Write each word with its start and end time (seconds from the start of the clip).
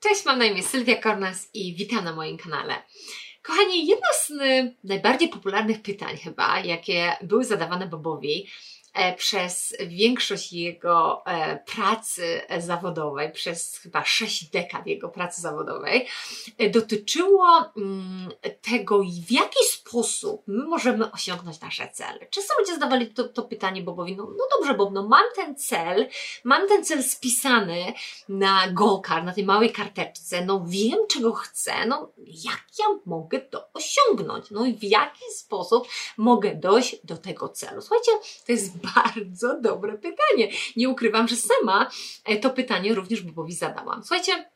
Cześć, 0.00 0.24
mam 0.24 0.38
na 0.38 0.44
imię 0.44 0.62
Sylwia 0.62 0.96
Kornas 0.96 1.50
i 1.54 1.74
witam 1.74 2.04
na 2.04 2.12
moim 2.12 2.38
kanale. 2.38 2.82
Kochani, 3.42 3.86
jedno 3.86 4.06
z 4.12 4.30
y, 4.30 4.76
najbardziej 4.84 5.28
popularnych 5.28 5.82
pytań 5.82 6.16
chyba, 6.16 6.60
jakie 6.60 7.16
były 7.22 7.44
zadawane 7.44 7.86
Bobowi, 7.86 8.46
przez 9.16 9.76
większość 9.86 10.52
jego 10.52 11.26
e, 11.26 11.56
pracy 11.56 12.40
zawodowej, 12.58 13.32
przez 13.32 13.78
chyba 13.78 14.04
sześć 14.04 14.50
dekad 14.50 14.86
jego 14.86 15.08
pracy 15.08 15.40
zawodowej, 15.40 16.06
e, 16.58 16.70
dotyczyło 16.70 17.72
mm, 17.76 18.28
tego, 18.62 19.02
w 19.26 19.30
jaki 19.30 19.64
sposób 19.70 20.42
my 20.46 20.64
możemy 20.64 21.12
osiągnąć 21.12 21.60
nasze 21.60 21.88
cele. 21.92 22.26
Często 22.30 22.54
ludzie 22.58 22.74
zadawali 22.74 23.06
to, 23.06 23.24
to 23.24 23.42
pytanie 23.42 23.82
Bobowi, 23.82 24.16
no, 24.16 24.24
no 24.24 24.44
dobrze 24.58 24.74
Bob, 24.74 24.92
no 24.92 25.08
mam 25.08 25.24
ten 25.36 25.56
cel, 25.56 26.08
mam 26.44 26.68
ten 26.68 26.84
cel 26.84 27.02
spisany 27.02 27.92
na 28.28 28.70
goal 28.72 29.00
na 29.24 29.32
tej 29.32 29.44
małej 29.44 29.72
karteczce, 29.72 30.44
no 30.44 30.64
wiem 30.66 30.98
czego 31.12 31.32
chcę, 31.32 31.86
no 31.86 32.12
jak 32.26 32.64
ja 32.78 32.84
mogę 33.06 33.40
to 33.40 33.68
osiągnąć? 33.74 34.50
No 34.50 34.66
i 34.66 34.74
w 34.74 34.84
jaki 34.84 35.24
sposób 35.34 35.88
mogę 36.16 36.54
dojść 36.54 36.96
do 37.04 37.16
tego 37.16 37.48
celu? 37.48 37.82
Słuchajcie, 37.82 38.12
to 38.46 38.52
jest 38.52 38.79
bardzo 38.94 39.60
dobre 39.60 39.92
pytanie. 39.92 40.52
Nie 40.76 40.88
ukrywam, 40.88 41.28
że 41.28 41.36
sama 41.36 41.90
e, 42.24 42.36
to 42.36 42.50
pytanie 42.50 42.94
również 42.94 43.22
Bobowi 43.22 43.54
zadałam. 43.54 44.04
Słuchajcie, 44.04 44.50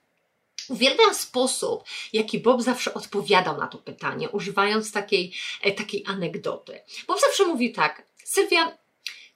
Uwielbiam 0.68 1.14
sposób, 1.14 1.84
jaki 2.12 2.38
Bob 2.38 2.62
zawsze 2.62 2.94
odpowiadał 2.94 3.58
na 3.58 3.66
to 3.66 3.78
pytanie, 3.78 4.30
używając 4.30 4.92
takiej, 4.92 5.32
e, 5.62 5.72
takiej 5.72 6.04
anegdoty. 6.06 6.80
Bob 7.06 7.20
zawsze 7.20 7.46
mówi 7.46 7.72
tak, 7.72 8.02
Sylwia, 8.24 8.78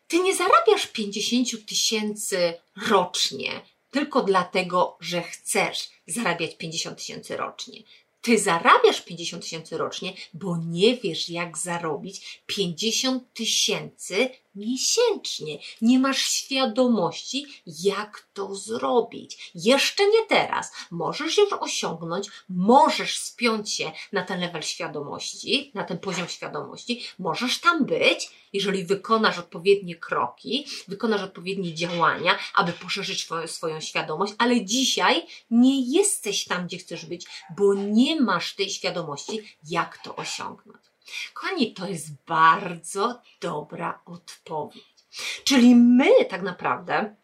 ty 0.09 0.21
nie 0.21 0.35
zarabiasz 0.35 0.87
50 0.87 1.67
tysięcy 1.67 2.55
rocznie 2.89 3.63
tylko 3.91 4.23
dlatego, 4.23 4.97
że 5.01 5.23
chcesz 5.23 5.89
zarabiać 6.07 6.57
50 6.57 6.99
tysięcy 6.99 7.37
rocznie. 7.37 7.83
Ty 8.23 8.39
zarabiasz 8.39 9.01
50 9.01 9.43
tysięcy 9.43 9.79
rocznie, 9.79 10.13
bo 10.35 10.57
nie 10.57 10.97
wiesz, 10.97 11.29
jak 11.29 11.59
zarobić 11.59 12.41
50 12.47 13.35
tysięcy 13.35 14.31
miesięcznie. 14.55 15.59
Nie 15.81 15.99
masz 15.99 16.19
świadomości, 16.19 17.47
jak 17.67 18.29
to 18.33 18.55
zrobić. 18.55 19.53
Jeszcze 19.55 20.07
nie 20.07 20.27
teraz. 20.29 20.73
Możesz 20.91 21.39
już 21.39 21.53
osiągnąć, 21.53 22.29
możesz 22.49 23.19
spiąć 23.19 23.73
się 23.73 23.93
na 24.13 24.23
ten 24.23 24.41
level 24.41 24.63
świadomości, 24.63 25.71
na 25.75 25.85
ten 25.85 25.99
poziom 25.99 26.29
świadomości, 26.29 27.03
możesz 27.19 27.61
tam 27.61 27.85
być, 27.85 28.31
jeżeli 28.53 28.85
wykonasz 28.85 29.39
odpowiednie 29.39 29.97
kroki, 29.97 30.67
wykonasz 30.89 31.23
odpowiednie 31.23 31.75
działania, 31.75 32.39
aby 32.55 32.73
poszerzyć 32.73 33.29
swoją, 33.47 33.81
świadomość, 33.81 34.35
ale 34.39 34.65
dzisiaj 34.65 35.27
nie 35.51 35.81
jesteś 35.81 36.45
tam, 36.45 36.67
gdzie 36.67 36.79
chcesz 36.79 37.07
być, 37.07 37.27
bo 37.57 37.75
nie 37.75 38.21
masz 38.21 38.55
tej 38.55 38.71
świadomości, 38.71 39.57
jak 39.69 39.99
to 39.99 40.17
osiągnąć. 40.17 40.88
Kochani, 41.35 41.75
to 41.75 41.89
jest 41.89 42.25
bardzo 42.27 43.23
dobra 43.41 44.01
odpowiedź. 44.05 44.99
Czyli 45.45 45.75
my 45.75 46.25
tak 46.25 46.43
naprawdę 46.43 47.17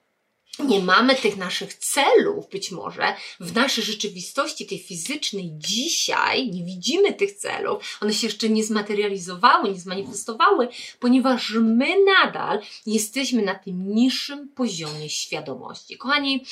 nie 0.58 0.80
mamy 0.80 1.14
tych 1.14 1.36
naszych 1.36 1.74
celów, 1.74 2.48
być 2.50 2.70
może 2.70 3.14
w 3.40 3.54
naszej 3.54 3.84
rzeczywistości, 3.84 4.66
tej 4.66 4.78
fizycznej 4.78 5.50
dzisiaj, 5.52 6.50
nie 6.50 6.64
widzimy 6.64 7.12
tych 7.12 7.32
celów, 7.32 7.98
one 8.00 8.14
się 8.14 8.26
jeszcze 8.26 8.48
nie 8.48 8.64
zmaterializowały, 8.64 9.70
nie 9.70 9.80
zmanifestowały, 9.80 10.68
ponieważ 11.00 11.50
my 11.50 11.86
nadal 12.04 12.60
jesteśmy 12.86 13.42
na 13.42 13.54
tym 13.54 13.94
niższym 13.94 14.48
poziomie 14.48 15.10
świadomości. 15.10 15.98
Kochani, 15.98 16.44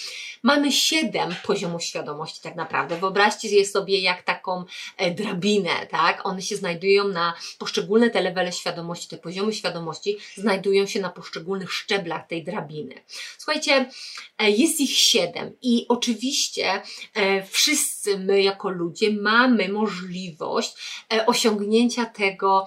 mamy 0.43 0.73
siedem 0.73 1.35
poziomów 1.47 1.85
świadomości 1.85 2.43
tak 2.43 2.57
naprawdę. 2.57 2.97
Wyobraźcie 2.97 3.65
sobie 3.65 4.01
jak 4.01 4.23
taką 4.23 4.65
e, 4.97 5.11
drabinę, 5.11 5.87
tak? 5.91 6.27
One 6.27 6.43
się 6.43 6.57
znajdują 6.57 7.09
na 7.09 7.35
poszczególne 7.59 8.11
te 8.11 8.23
levele 8.23 8.53
świadomości, 8.53 9.09
te 9.09 9.19
poziomy 9.19 9.53
świadomości 9.53 10.17
znajdują 10.37 10.87
się 10.87 11.01
na 11.01 11.11
poszczególnych 11.11 11.73
szczeblach 11.73 12.27
tej 12.27 12.45
drabiny. 12.45 12.95
Słuchajcie, 13.39 13.91
jest 14.39 14.81
ich 14.81 14.99
siedem 14.99 15.57
i 15.63 15.87
oczywiście 15.89 16.83
e, 17.15 17.47
wszyscy 17.47 18.19
my 18.19 18.43
jako 18.43 18.71
ludzie 18.71 19.13
mamy 19.13 19.69
możliwość 19.69 20.75
e, 21.13 21.27
osiągnięcia 21.27 22.05
tego 22.05 22.67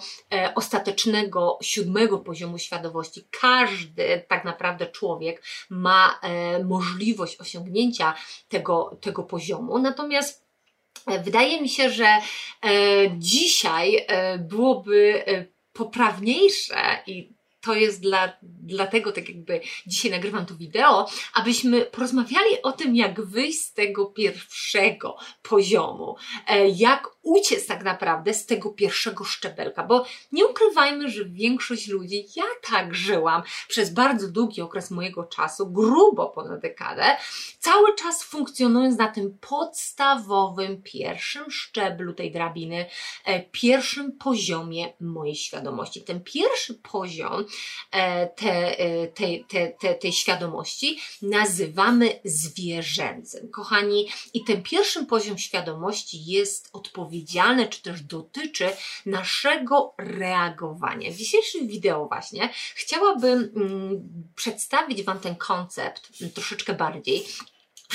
ostatecznego 0.55 1.57
siódmego 1.61 2.17
poziomu 2.17 2.57
świadomości. 2.57 3.27
Każdy 3.41 4.25
tak 4.27 4.45
naprawdę 4.45 4.87
człowiek 4.87 5.43
ma 5.69 6.19
możliwość 6.65 7.37
osiągnięcia 7.39 8.13
tego, 8.49 8.97
tego 9.01 9.23
poziomu. 9.23 9.79
Natomiast 9.79 10.45
Wydaje 11.23 11.61
mi 11.61 11.69
się, 11.69 11.89
że 11.89 12.07
dzisiaj 13.17 14.07
byłoby 14.39 15.23
poprawniejsze 15.73 16.99
i 17.07 17.29
to 17.65 17.75
jest 17.75 18.01
dla, 18.01 18.33
dlatego 18.41 19.11
tak 19.11 19.29
jakby 19.29 19.61
dzisiaj 19.87 20.11
nagrywam 20.11 20.45
to 20.45 20.55
wideo, 20.55 21.09
abyśmy 21.33 21.81
porozmawiali 21.81 22.61
o 22.63 22.71
tym, 22.71 22.95
jak 22.95 23.21
wyjść 23.21 23.61
z 23.61 23.73
tego 23.73 24.05
pierwszego 24.05 25.17
poziomu, 25.41 26.15
e, 26.47 26.69
jak 26.69 27.07
uciec 27.21 27.67
tak 27.67 27.83
naprawdę 27.83 28.33
z 28.33 28.45
tego 28.45 28.69
pierwszego 28.69 29.23
szczebelka, 29.23 29.83
bo 29.83 30.05
nie 30.31 30.47
ukrywajmy, 30.47 31.09
że 31.09 31.25
większość 31.25 31.87
ludzi, 31.87 32.25
ja 32.35 32.43
tak 32.69 32.95
żyłam 32.95 33.43
przez 33.67 33.89
bardzo 33.89 34.27
długi 34.27 34.61
okres 34.61 34.91
mojego 34.91 35.23
czasu, 35.23 35.71
grubo 35.71 36.27
ponad 36.29 36.59
dekadę, 36.59 37.17
cały 37.59 37.95
czas 37.95 38.23
funkcjonując 38.23 38.97
na 38.97 39.07
tym 39.07 39.37
podstawowym 39.49 40.81
pierwszym 40.81 41.51
szczeblu 41.51 42.13
tej 42.13 42.31
drabiny, 42.31 42.85
e, 43.25 43.41
pierwszym 43.41 44.11
poziomie 44.11 44.93
mojej 44.99 45.35
świadomości. 45.35 46.01
Ten 46.01 46.23
pierwszy 46.23 46.73
poziom 46.73 47.45
te, 48.35 48.79
e, 48.79 49.07
te, 49.07 49.25
te, 49.47 49.67
te, 49.67 49.95
tej 49.95 50.13
świadomości 50.13 50.99
nazywamy 51.21 52.19
zwierzęcym. 52.25 53.49
Kochani, 53.51 54.07
i 54.33 54.43
ten 54.43 54.63
pierwszy 54.63 55.05
poziom 55.05 55.37
świadomości 55.37 56.25
jest 56.25 56.69
odpowiedzialny, 56.73 57.67
czy 57.67 57.81
też 57.81 58.01
dotyczy 58.01 58.69
naszego 59.05 59.93
reagowania. 59.97 61.11
W 61.11 61.15
dzisiejszym 61.15 61.67
wideo 61.67 62.07
właśnie 62.07 62.49
chciałabym 62.75 63.51
mm, 63.55 64.03
przedstawić 64.35 65.03
Wam 65.03 65.19
ten 65.19 65.35
koncept 65.35 66.09
troszeczkę 66.33 66.73
bardziej, 66.73 67.25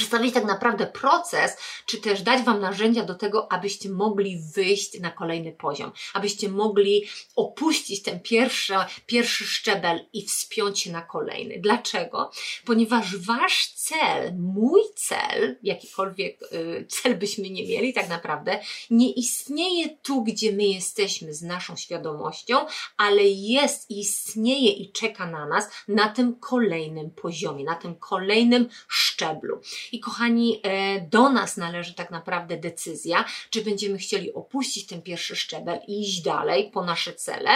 przedstawić 0.00 0.34
tak 0.34 0.44
naprawdę 0.44 0.87
proces, 0.87 1.56
czy 1.87 1.99
też 1.99 2.22
dać 2.22 2.43
Wam 2.43 2.61
narzędzia 2.61 3.05
do 3.05 3.15
tego, 3.15 3.53
abyście 3.53 3.91
mogli 3.91 4.38
wyjść 4.55 5.00
na 5.00 5.11
kolejny 5.11 5.53
poziom, 5.53 5.93
abyście 6.15 6.49
mogli 6.49 7.09
opuścić 7.37 8.03
ten 8.03 8.21
pierwszy, 8.21 8.75
pierwszy 9.06 9.44
szczebel 9.44 10.06
i 10.12 10.27
wspiąć 10.27 10.81
się 10.81 10.93
na 10.93 11.03
kolejny. 11.03 11.59
Dlaczego? 11.59 12.31
Ponieważ 12.65 13.16
Wasz 13.16 13.72
cel, 13.75 14.34
mój 14.39 14.81
cel, 14.94 15.59
jakikolwiek 15.62 16.43
y, 16.43 16.87
cel 16.89 17.16
byśmy 17.16 17.50
nie 17.50 17.69
mieli 17.69 17.93
tak 17.93 18.09
naprawdę, 18.09 18.60
nie 18.91 19.12
istnieje 19.12 19.89
tu, 20.03 20.25
gdzie 20.25 20.53
my 20.53 20.65
jesteśmy 20.65 21.34
z 21.34 21.43
naszą 21.43 21.77
świadomością, 21.77 22.56
ale 22.97 23.22
jest, 23.25 23.91
istnieje 23.91 24.71
i 24.71 24.93
czeka 24.93 25.27
na 25.27 25.47
nas 25.47 25.69
na 25.89 26.09
tym 26.09 26.37
kolejnym 26.37 27.10
poziomie, 27.10 27.65
na 27.65 27.75
tym 27.75 27.94
kolejnym 27.94 28.69
szczeblu. 28.89 29.60
I 29.93 30.01
kochani, 30.01 30.61
e, 30.62 31.01
do 31.01 31.31
nas 31.31 31.56
należy 31.56 31.95
tak 31.95 32.11
naprawdę 32.11 32.56
decyzja, 32.56 33.25
czy 33.51 33.65
będziemy 33.65 33.99
chcieli 33.99 34.34
opuścić 34.34 34.87
ten 34.87 35.03
pierwszy 35.03 35.37
szczebel 35.37 35.81
i 35.89 36.01
iść 36.01 36.23
dalej 36.23 36.71
po 36.71 36.84
nasze 36.84 37.12
cele, 37.12 37.51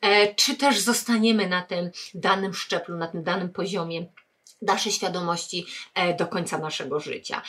e, 0.00 0.34
czy 0.34 0.54
też 0.54 0.80
zostaniemy 0.80 1.48
na 1.48 1.62
tym 1.62 1.90
danym 2.14 2.54
szczeblu, 2.54 2.96
na 2.96 3.06
tym 3.06 3.22
danym 3.22 3.48
poziomie 3.48 4.06
naszej 4.62 4.92
świadomości 4.92 5.66
e, 5.94 6.14
do 6.14 6.26
końca 6.26 6.58
naszego 6.58 7.00
życia. 7.00 7.42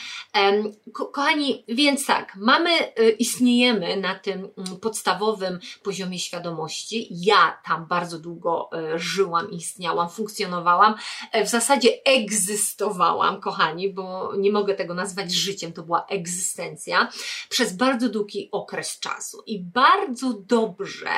Ko 0.92 1.06
kochani, 1.06 1.64
więc 1.68 2.06
tak, 2.06 2.36
mamy, 2.36 2.70
e, 2.70 3.10
istniejemy 3.10 3.96
na 3.96 4.14
tym 4.14 4.38
mm, 4.38 4.80
podstawowym 4.80 5.58
poziomie 5.82 6.18
świadomości. 6.18 7.08
Ja 7.10 7.58
tam 7.64 7.86
bardzo 7.86 8.18
długo 8.18 8.70
e, 8.72 8.98
żyłam, 8.98 9.50
istniałam, 9.50 10.10
funkcjonowałam, 10.10 10.94
w 11.44 11.48
zasadzie 11.48 11.88
egzystowałam, 12.04 13.40
kochani, 13.40 13.92
bo 13.92 14.32
nie 14.36 14.52
mogę 14.52 14.74
tego 14.74 14.94
nazwać 14.94 15.32
życiem, 15.32 15.72
to 15.72 15.82
była 15.82 16.06
egzystencja, 16.06 17.08
przez 17.48 17.76
bardzo 17.76 18.08
długi 18.08 18.48
okres 18.52 19.00
czasu. 19.00 19.42
I 19.46 19.60
bardzo 19.60 20.32
dobrze, 20.32 21.10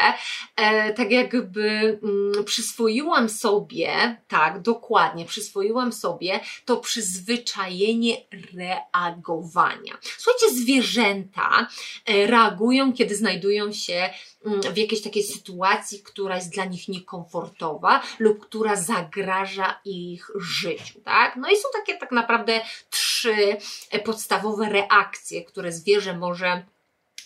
tak 0.96 1.10
jakby 1.10 1.98
mm, 2.02 2.44
przyswoiłam 2.44 3.28
sobie, 3.28 4.22
tak, 4.28 4.62
dokładnie, 4.62 5.24
przyswoiłam 5.24 5.79
wyrobiłam 5.80 5.92
sobie 5.92 6.40
to 6.64 6.76
przyzwyczajenie 6.76 8.16
reagowania. 8.54 9.98
Słuchajcie, 10.18 10.50
zwierzęta 10.50 11.68
e, 12.06 12.26
reagują, 12.26 12.92
kiedy 12.92 13.16
znajdują 13.16 13.72
się 13.72 14.10
mm, 14.46 14.60
w 14.60 14.76
jakiejś 14.76 15.02
takiej 15.02 15.22
sytuacji, 15.22 16.02
która 16.02 16.36
jest 16.36 16.52
dla 16.52 16.64
nich 16.64 16.88
niekomfortowa 16.88 18.02
lub 18.18 18.40
która 18.40 18.76
zagraża 18.76 19.80
ich 19.84 20.30
życiu, 20.36 21.00
tak? 21.04 21.36
No 21.36 21.50
i 21.50 21.56
są 21.56 21.68
takie 21.78 21.98
tak 21.98 22.12
naprawdę 22.12 22.60
trzy 22.90 23.10
trzy 23.20 23.56
podstawowe 24.04 24.68
reakcje, 24.68 25.44
które 25.44 25.72
zwierzę 25.72 26.16
może 26.16 26.64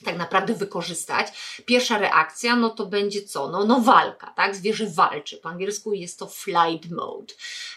tak 0.05 0.19
naprawdę 0.19 0.55
wykorzystać. 0.55 1.27
Pierwsza 1.67 1.99
reakcja, 1.99 2.57
no 2.57 2.71
to 2.71 2.87
będzie 2.87 3.23
co? 3.23 3.49
No, 3.49 3.65
no 3.65 3.81
walka, 3.81 4.27
tak? 4.37 4.57
Zwierzę 4.57 4.87
walczy. 4.87 5.37
Po 5.37 5.49
angielsku 5.49 5.93
jest 5.93 6.19
to 6.19 6.27
flight 6.27 6.91
mode. 6.91 7.35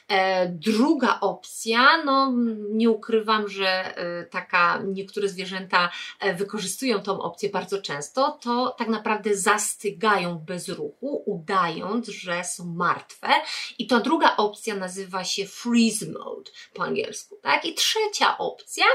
E, 0.07 0.47
druga 0.49 1.19
opcja, 1.21 2.03
no 2.03 2.33
nie 2.69 2.89
ukrywam, 2.89 3.49
że 3.49 3.97
e, 3.97 4.23
taka, 4.23 4.81
niektóre 4.85 5.29
zwierzęta 5.29 5.89
e, 6.19 6.33
wykorzystują 6.33 7.01
tą 7.01 7.21
opcję 7.21 7.49
bardzo 7.49 7.81
często, 7.81 8.39
to 8.41 8.75
tak 8.77 8.87
naprawdę 8.87 9.35
zastygają 9.35 10.39
bez 10.39 10.69
ruchu, 10.69 11.23
udając, 11.25 12.07
że 12.07 12.43
są 12.43 12.65
martwe. 12.65 13.27
I 13.79 13.87
ta 13.87 13.99
druga 13.99 14.35
opcja 14.37 14.75
nazywa 14.75 15.23
się 15.23 15.45
freeze 15.45 16.05
mode 16.05 16.51
po 16.73 16.83
angielsku, 16.83 17.35
tak? 17.41 17.65
I 17.65 17.73
trzecia 17.73 18.37
opcja, 18.37 18.85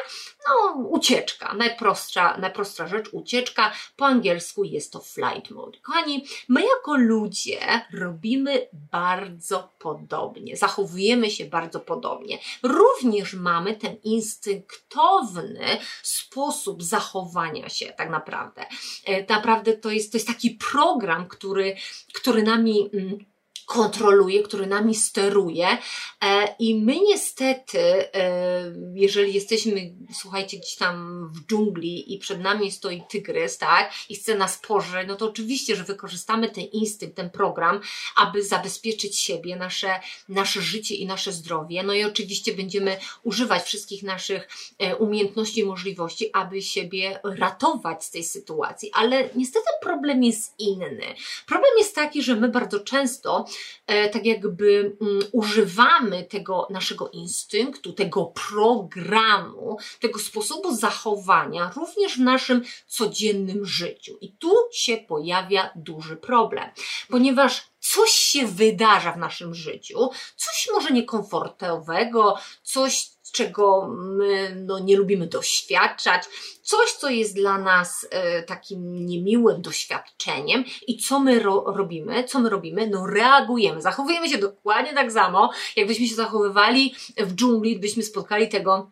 no 0.48 0.82
ucieczka, 0.82 1.54
najprostsza, 1.54 2.36
najprostsza 2.38 2.88
rzecz, 2.88 3.08
ucieczka, 3.22 3.72
po 3.96 4.06
angielsku 4.06 4.64
jest 4.64 4.92
to 4.92 5.00
flight 5.00 5.50
mode. 5.50 5.78
Kochani, 5.82 6.24
my 6.48 6.60
jako 6.60 6.96
ludzie 6.96 7.60
robimy 7.92 8.68
bardzo 8.92 9.72
podobnie, 9.78 10.56
zachowujemy 10.56 11.30
się 11.30 11.44
bardzo 11.44 11.80
podobnie. 11.80 12.38
Również 12.62 13.34
mamy 13.34 13.76
ten 13.76 13.96
instynktowny 14.02 15.78
sposób 16.02 16.82
zachowania 16.82 17.68
się 17.68 17.92
tak 17.96 18.10
naprawdę. 18.10 18.66
E, 19.04 19.34
naprawdę 19.34 19.72
to 19.72 19.90
jest, 19.90 20.12
to 20.12 20.16
jest 20.16 20.26
taki 20.26 20.50
program, 20.50 21.28
który, 21.28 21.76
który 22.12 22.42
nami 22.42 22.90
mm, 22.94 23.31
kontroluje, 23.72 24.42
który 24.42 24.66
nami 24.66 24.94
steruje. 24.94 25.78
E, 26.24 26.54
I 26.58 26.74
my 26.74 27.00
niestety, 27.00 28.14
e, 28.14 28.74
jeżeli 28.94 29.34
jesteśmy, 29.34 29.92
słuchajcie, 30.14 30.58
gdzieś 30.58 30.74
tam 30.74 31.28
w 31.32 31.46
dżungli 31.46 32.14
i 32.14 32.18
przed 32.18 32.40
nami 32.40 32.72
stoi 32.72 33.02
tygrys, 33.10 33.58
tak, 33.58 33.92
i 34.08 34.16
chce 34.16 34.34
nas 34.34 34.58
pożreć, 34.58 35.08
no 35.08 35.16
to 35.16 35.26
oczywiście, 35.26 35.76
że 35.76 35.84
wykorzystamy 35.84 36.48
ten 36.48 36.64
instynkt, 36.64 37.16
ten 37.16 37.30
program, 37.30 37.80
aby 38.16 38.42
zabezpieczyć 38.42 39.18
siebie, 39.18 39.56
nasze, 39.56 40.00
nasze 40.28 40.62
życie 40.62 40.94
i 40.94 41.06
nasze 41.06 41.32
zdrowie. 41.32 41.82
No 41.82 41.94
i 41.94 42.04
oczywiście 42.04 42.52
będziemy 42.52 42.96
używać 43.22 43.62
wszystkich 43.62 44.02
naszych 44.02 44.48
e, 44.78 44.96
umiejętności 44.96 45.60
i 45.60 45.64
możliwości, 45.64 46.30
aby 46.32 46.62
siebie 46.62 47.20
ratować 47.24 48.04
z 48.04 48.10
tej 48.10 48.24
sytuacji. 48.24 48.90
Ale 48.94 49.28
niestety 49.34 49.66
problem 49.82 50.24
jest 50.24 50.54
inny. 50.58 51.14
Problem 51.46 51.70
jest 51.78 51.94
taki, 51.94 52.22
że 52.22 52.36
my 52.36 52.48
bardzo 52.48 52.80
często 52.80 53.46
tak 53.86 54.26
jakby 54.26 54.96
mm, 55.00 55.22
używamy 55.32 56.24
tego 56.24 56.66
naszego 56.70 57.08
instynktu, 57.08 57.92
tego 57.92 58.32
programu, 58.50 59.78
tego 60.00 60.18
sposobu 60.18 60.76
zachowania 60.76 61.72
również 61.76 62.16
w 62.16 62.20
naszym 62.20 62.62
codziennym 62.86 63.66
życiu. 63.66 64.18
I 64.20 64.32
tu 64.32 64.52
się 64.72 64.96
pojawia 64.96 65.70
duży 65.76 66.16
problem, 66.16 66.70
ponieważ 67.08 67.71
coś 67.82 68.10
się 68.10 68.46
wydarza 68.46 69.12
w 69.12 69.18
naszym 69.18 69.54
życiu, 69.54 70.10
coś 70.36 70.68
może 70.72 70.90
niekomfortowego, 70.90 72.38
coś, 72.62 73.06
czego 73.32 73.88
my 73.96 74.62
no, 74.66 74.78
nie 74.78 74.96
lubimy 74.96 75.26
doświadczać, 75.26 76.22
coś, 76.62 76.92
co 76.92 77.10
jest 77.10 77.34
dla 77.34 77.58
nas 77.58 78.06
e, 78.10 78.42
takim 78.42 79.06
niemiłym 79.06 79.62
doświadczeniem 79.62 80.64
i 80.86 80.98
co 80.98 81.20
my 81.20 81.38
ro 81.38 81.64
robimy? 81.66 82.24
Co 82.24 82.38
my 82.38 82.50
robimy? 82.50 82.86
No 82.86 83.06
reagujemy, 83.06 83.82
zachowujemy 83.82 84.28
się 84.28 84.38
dokładnie 84.38 84.94
tak 84.94 85.12
samo, 85.12 85.50
jakbyśmy 85.76 86.06
się 86.06 86.14
zachowywali 86.14 86.94
w 87.16 87.34
dżungli, 87.34 87.72
gdybyśmy 87.72 88.02
spotkali 88.02 88.48
tego 88.48 88.90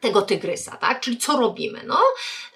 tego 0.00 0.22
tygrysa, 0.22 0.76
tak? 0.76 1.00
Czyli 1.00 1.16
co 1.16 1.36
robimy? 1.36 1.80
No, 1.86 1.98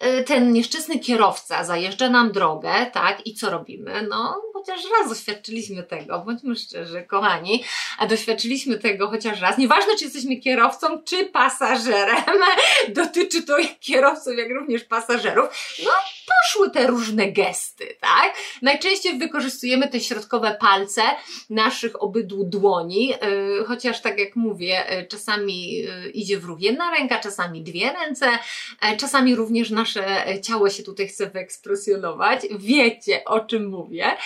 y, 0.06 0.24
ten 0.24 0.52
nieszczęsny 0.52 0.98
kierowca 0.98 1.64
zajeżdża 1.64 2.08
nam 2.08 2.32
drogę, 2.32 2.90
tak? 2.92 3.26
I 3.26 3.34
co 3.34 3.50
robimy? 3.50 4.06
No, 4.10 4.42
chociaż 4.52 4.80
raz 4.98 5.08
doświadczyliśmy 5.08 5.82
tego, 5.82 6.18
bądźmy 6.18 6.56
szczerzy, 6.56 7.02
kochani, 7.02 7.64
a 7.98 8.06
doświadczyliśmy 8.06 8.78
tego 8.78 9.08
chociaż 9.08 9.40
raz. 9.40 9.58
Nieważne, 9.58 9.96
czy 9.98 10.04
jesteśmy 10.04 10.36
kierowcą, 10.36 11.02
czy 11.02 11.26
pasażerem, 11.26 12.24
dotyczy 12.88 13.42
to 13.42 13.58
jak 13.58 13.78
kierowców, 13.78 14.38
jak 14.38 14.50
również 14.50 14.84
pasażerów. 14.84 15.76
No, 15.84 15.90
poszły 16.26 16.70
te 16.70 16.86
różne 16.86 17.32
gesty, 17.32 17.96
tak? 18.00 18.34
Najczęściej 18.62 19.18
wykorzystujemy 19.18 19.88
te 19.88 20.00
środkowe 20.00 20.56
palce 20.60 21.02
naszych 21.50 22.02
obydwu 22.02 22.44
dłoni, 22.44 23.08
yy, 23.08 23.64
chociaż 23.68 24.00
tak 24.00 24.18
jak 24.18 24.36
mówię, 24.36 24.84
yy, 24.90 25.06
czasami 25.06 25.84
idzie 26.14 26.38
w 26.38 26.44
ruch 26.44 26.60
jedna 26.60 26.90
ręka, 26.90 27.18
czasami 27.18 27.29
dwie 27.62 27.92
ręce, 27.92 28.38
yy, 28.82 28.96
czasami 28.96 29.34
również 29.34 29.70
nasze 29.70 30.26
ciało 30.42 30.70
się 30.70 30.82
tutaj 30.82 31.08
chce 31.08 31.30
wyekspresjonować. 31.30 32.40
Wiecie, 32.58 33.24
o 33.24 33.40
czym 33.40 33.68
mówię. 33.68 34.16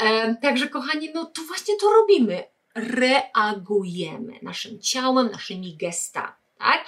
Yy, 0.00 0.36
także 0.42 0.68
kochani, 0.68 1.10
no 1.14 1.24
to 1.24 1.42
właśnie 1.42 1.74
to 1.80 1.90
robimy. 1.90 2.44
Reagujemy 2.74 4.38
naszym 4.42 4.80
ciałem, 4.80 5.30
naszymi 5.30 5.76
gestami, 5.76 6.32
tak? 6.58 6.84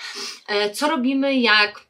Co 0.75 0.89
robimy, 0.89 1.35
jak 1.35 1.81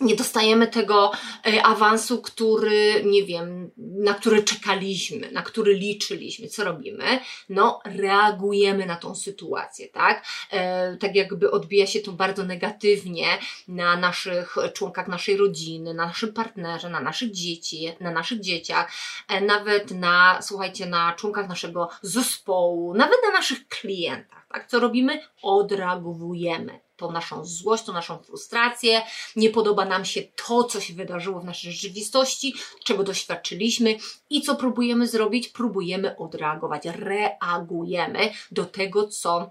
nie 0.00 0.16
dostajemy 0.16 0.66
tego 0.66 1.12
e, 1.46 1.62
awansu, 1.62 2.22
który, 2.22 3.04
nie 3.04 3.24
wiem, 3.24 3.70
na 3.76 4.14
który 4.14 4.42
czekaliśmy, 4.42 5.32
na 5.32 5.42
który 5.42 5.74
liczyliśmy. 5.74 6.48
Co 6.48 6.64
robimy? 6.64 7.04
No, 7.48 7.80
reagujemy 7.84 8.86
na 8.86 8.96
tą 8.96 9.14
sytuację, 9.14 9.88
tak? 9.88 10.24
E, 10.50 10.96
tak 10.96 11.14
jakby 11.14 11.50
odbija 11.50 11.86
się 11.86 12.00
to 12.00 12.12
bardzo 12.12 12.44
negatywnie 12.44 13.26
na 13.68 13.96
naszych 13.96 14.56
członkach 14.74 15.08
naszej 15.08 15.36
rodziny, 15.36 15.94
na 15.94 16.06
naszym 16.06 16.32
partnerze, 16.32 16.90
na 16.90 17.00
naszych 17.00 17.30
dzieci, 17.30 17.92
na 18.00 18.10
naszych 18.10 18.40
dzieciach, 18.40 18.92
e, 19.28 19.40
nawet 19.40 19.90
na, 19.90 20.38
słuchajcie, 20.42 20.86
na 20.86 21.12
członkach 21.12 21.48
naszego 21.48 21.88
zespołu, 22.02 22.94
nawet 22.94 23.18
na 23.26 23.32
naszych 23.32 23.68
klientach, 23.68 24.43
tak? 24.54 24.70
Co 24.70 24.80
robimy? 24.80 25.20
Odreagowujemy 25.42 26.80
tą 26.96 27.12
naszą 27.12 27.44
złość, 27.44 27.84
tą 27.84 27.92
naszą 27.92 28.18
frustrację, 28.18 29.02
nie 29.36 29.50
podoba 29.50 29.84
nam 29.84 30.04
się 30.04 30.22
to, 30.46 30.64
co 30.64 30.80
się 30.80 30.94
wydarzyło 30.94 31.40
w 31.40 31.44
naszej 31.44 31.72
rzeczywistości, 31.72 32.54
czego 32.84 33.04
doświadczyliśmy 33.04 33.96
i 34.30 34.42
co 34.42 34.56
próbujemy 34.56 35.06
zrobić? 35.06 35.48
Próbujemy 35.48 36.16
odreagować, 36.16 36.84
reagujemy 36.84 38.30
do 38.50 38.64
tego, 38.64 39.08
co 39.08 39.50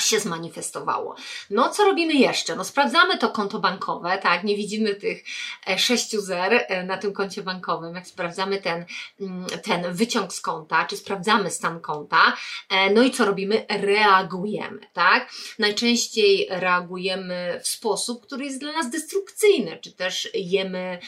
się 0.00 0.20
zmanifestowało. 0.20 1.16
No, 1.50 1.68
co 1.68 1.84
robimy 1.84 2.12
jeszcze? 2.12 2.56
No, 2.56 2.64
sprawdzamy 2.64 3.18
to 3.18 3.28
konto 3.28 3.58
bankowe, 3.58 4.18
tak? 4.18 4.44
Nie 4.44 4.56
widzimy 4.56 4.94
tych 4.94 5.24
e, 5.68 5.78
sześciu 5.78 6.20
zer 6.20 6.64
e, 6.68 6.84
na 6.84 6.98
tym 6.98 7.12
koncie 7.12 7.42
bankowym. 7.42 7.94
Jak 7.94 8.06
sprawdzamy 8.06 8.62
ten, 8.62 8.84
mm, 9.20 9.46
ten 9.62 9.92
wyciąg 9.94 10.32
z 10.32 10.40
konta, 10.40 10.84
czy 10.84 10.96
sprawdzamy 10.96 11.50
stan 11.50 11.80
konta, 11.80 12.36
e, 12.70 12.90
no 12.90 13.02
i 13.02 13.10
co 13.10 13.24
robimy? 13.24 13.66
Reagujemy, 13.68 14.80
tak? 14.92 15.32
Najczęściej 15.58 16.46
reagujemy 16.50 17.60
w 17.62 17.68
sposób, 17.68 18.26
który 18.26 18.44
jest 18.44 18.60
dla 18.60 18.72
nas 18.72 18.90
destrukcyjny, 18.90 19.78
czy 19.82 19.92
też 19.92 20.28
jemy 20.34 20.98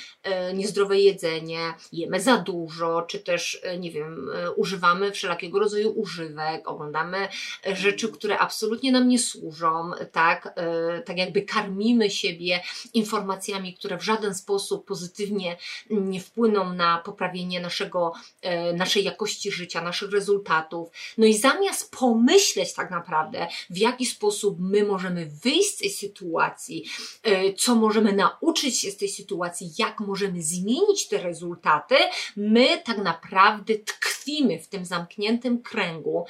niezdrowe 0.54 0.99
jedzenie, 0.99 1.75
jemy 1.92 2.20
za 2.20 2.37
dużo, 2.37 3.02
czy 3.02 3.18
też, 3.18 3.62
nie 3.78 3.90
wiem, 3.90 4.30
używamy 4.56 5.12
wszelakiego 5.12 5.59
rodzaju 5.59 5.90
używek, 5.90 6.68
oglądamy 6.68 7.28
rzeczy, 7.75 8.09
które 8.09 8.38
absolutnie 8.38 8.84
absolutnie 8.85 8.93
nam 8.93 9.09
nie 9.09 9.19
służą, 9.19 9.91
tak, 10.12 10.55
e, 10.57 11.03
tak 11.03 11.19
jakby 11.19 11.43
karmimy 11.43 12.11
siebie 12.11 12.61
informacjami, 12.95 13.75
które 13.75 13.99
w 13.99 14.03
żaden 14.03 14.35
sposób 14.35 14.87
pozytywnie 14.87 15.57
nie 15.91 16.21
wpłyną 16.21 16.75
na 16.75 16.99
poprawienie 16.99 17.61
naszego, 17.61 18.12
e, 18.43 18.73
naszej 18.73 19.05
jakości 19.05 19.50
życia, 19.50 19.83
naszych 19.83 20.11
rezultatów. 20.11 20.88
No 21.19 21.26
i 21.26 21.35
zamiast 21.35 21.91
pomyśleć 21.91 22.75
tak 22.75 22.91
naprawdę, 22.91 23.47
w 23.71 23.79
jaki 23.79 24.07
sposób 24.07 24.57
my 24.61 24.85
możemy 24.85 25.26
wyjść 25.26 25.75
z 25.75 25.76
tej 25.76 25.91
sytuacji, 25.91 26.85
e, 27.23 27.55
co 27.55 27.75
możemy 27.75 28.12
nauczyć 28.12 28.81
się 28.81 28.91
z 28.91 28.97
tej 28.97 29.09
sytuacji, 29.09 29.71
jak 29.79 30.00
możemy 30.00 30.43
zmienić 30.43 31.09
te 31.09 31.19
rezultaty, 31.19 31.95
my 32.37 32.83
tak 32.85 32.99
naprawdę 32.99 33.75
tkwimy 33.75 34.59
w 34.59 34.69
tym 34.69 34.85
zamkniętym 34.85 35.62
kręgu. 35.62 36.26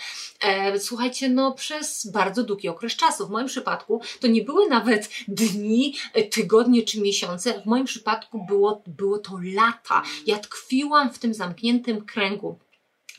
Słuchajcie, 0.78 1.28
no 1.28 1.52
przez 1.52 2.06
bardzo 2.12 2.33
długi 2.42 2.68
okres 2.68 2.96
czasu. 2.96 3.26
W 3.26 3.30
moim 3.30 3.46
przypadku 3.46 4.00
to 4.20 4.26
nie 4.26 4.42
były 4.42 4.68
nawet 4.68 5.08
dni, 5.28 5.94
tygodnie 6.30 6.82
czy 6.82 7.00
miesiące. 7.00 7.60
W 7.62 7.66
moim 7.66 7.84
przypadku 7.84 8.44
było, 8.44 8.82
było 8.86 9.18
to 9.18 9.38
lata. 9.42 10.02
Ja 10.26 10.38
tkwiłam 10.38 11.10
w 11.10 11.18
tym 11.18 11.34
zamkniętym 11.34 12.04
kręgu 12.04 12.58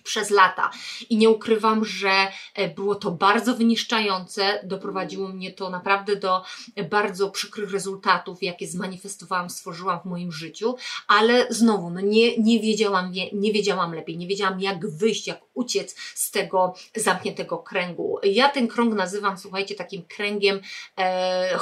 przez 0.05 0.29
lata. 0.29 0.71
I 1.09 1.17
nie 1.17 1.29
ukrywam, 1.29 1.85
że 1.85 2.27
e, 2.53 2.67
było 2.67 2.95
to 2.95 3.11
bardzo 3.11 3.55
wyniszczające, 3.55 4.59
doprowadziło 4.63 5.27
mnie 5.27 5.51
to 5.51 5.69
naprawdę 5.69 6.15
do 6.15 6.41
bardzo 6.89 7.29
przykrych 7.29 7.71
rezultatów, 7.71 8.43
jakie 8.43 8.67
zmanifestowałam, 8.67 9.49
stworzyłam 9.49 9.99
w 9.99 10.05
moim 10.05 10.31
życiu, 10.31 10.75
ale 11.07 11.47
znowu, 11.49 11.89
no 11.89 12.01
nie, 12.01 12.37
nie, 12.37 12.59
wiedziałam, 12.59 13.11
nie 13.33 13.53
wiedziałam 13.53 13.93
lepiej, 13.93 14.17
nie 14.17 14.27
wiedziałam 14.27 14.59
jak 14.59 14.89
wyjść, 14.89 15.27
jak 15.27 15.41
uciec 15.53 15.95
z 16.15 16.31
tego 16.31 16.73
zamkniętego 16.95 17.57
kręgu. 17.57 18.19
Ja 18.23 18.49
ten 18.49 18.67
krąg 18.67 18.93
nazywam, 18.93 19.37
słuchajcie, 19.37 19.75
takim 19.75 20.03
kręgiem 20.03 20.59
e, 20.97 21.57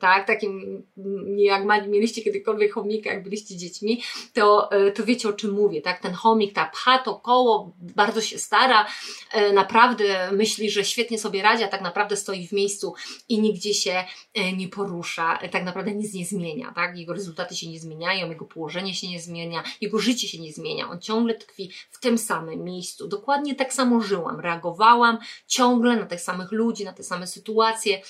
tak? 0.00 0.26
Takim, 0.26 0.82
jak 1.36 1.88
mieliście 1.88 2.22
kiedykolwiek 2.22 2.72
chomika, 2.72 3.10
jak 3.10 3.22
byliście 3.22 3.56
dziećmi, 3.56 4.02
to, 4.32 4.70
e, 4.70 4.92
to 4.92 5.04
wiecie 5.04 5.28
o 5.28 5.32
czym 5.32 5.50
mówię, 5.50 5.82
tak? 5.82 6.00
Ten 6.00 6.12
chomik, 6.12 6.54
ta 6.54 6.64
pcha 6.64 6.98
to 6.98 7.14
koło, 7.14 7.55
bardzo 7.78 8.20
się 8.20 8.38
stara, 8.38 8.86
e, 9.32 9.52
naprawdę 9.52 10.32
myśli, 10.32 10.70
że 10.70 10.84
świetnie 10.84 11.18
sobie 11.18 11.42
radzi, 11.42 11.64
a 11.64 11.68
tak 11.68 11.82
naprawdę 11.82 12.16
stoi 12.16 12.46
w 12.48 12.52
miejscu 12.52 12.94
i 13.28 13.40
nigdzie 13.40 13.74
się 13.74 14.04
e, 14.34 14.52
nie 14.52 14.68
porusza, 14.68 15.38
tak 15.52 15.64
naprawdę 15.64 15.94
nic 15.94 16.14
nie 16.14 16.26
zmienia, 16.26 16.72
tak? 16.74 16.98
Jego 16.98 17.12
rezultaty 17.12 17.56
się 17.56 17.68
nie 17.70 17.80
zmieniają, 17.80 18.28
jego 18.28 18.44
położenie 18.44 18.94
się 18.94 19.08
nie 19.08 19.20
zmienia, 19.20 19.62
jego 19.80 19.98
życie 19.98 20.28
się 20.28 20.38
nie 20.38 20.52
zmienia, 20.52 20.90
on 20.90 21.00
ciągle 21.00 21.34
tkwi 21.34 21.70
w 21.90 22.00
tym 22.00 22.18
samym 22.18 22.64
miejscu. 22.64 23.08
Dokładnie 23.08 23.54
tak 23.54 23.72
samo 23.72 24.00
żyłam, 24.00 24.40
reagowałam 24.40 25.18
ciągle 25.46 25.96
na 25.96 26.06
tych 26.06 26.20
samych 26.20 26.52
ludzi, 26.52 26.84
na 26.84 26.92
te 26.92 27.02
same 27.02 27.26
sytuacje, 27.26 28.02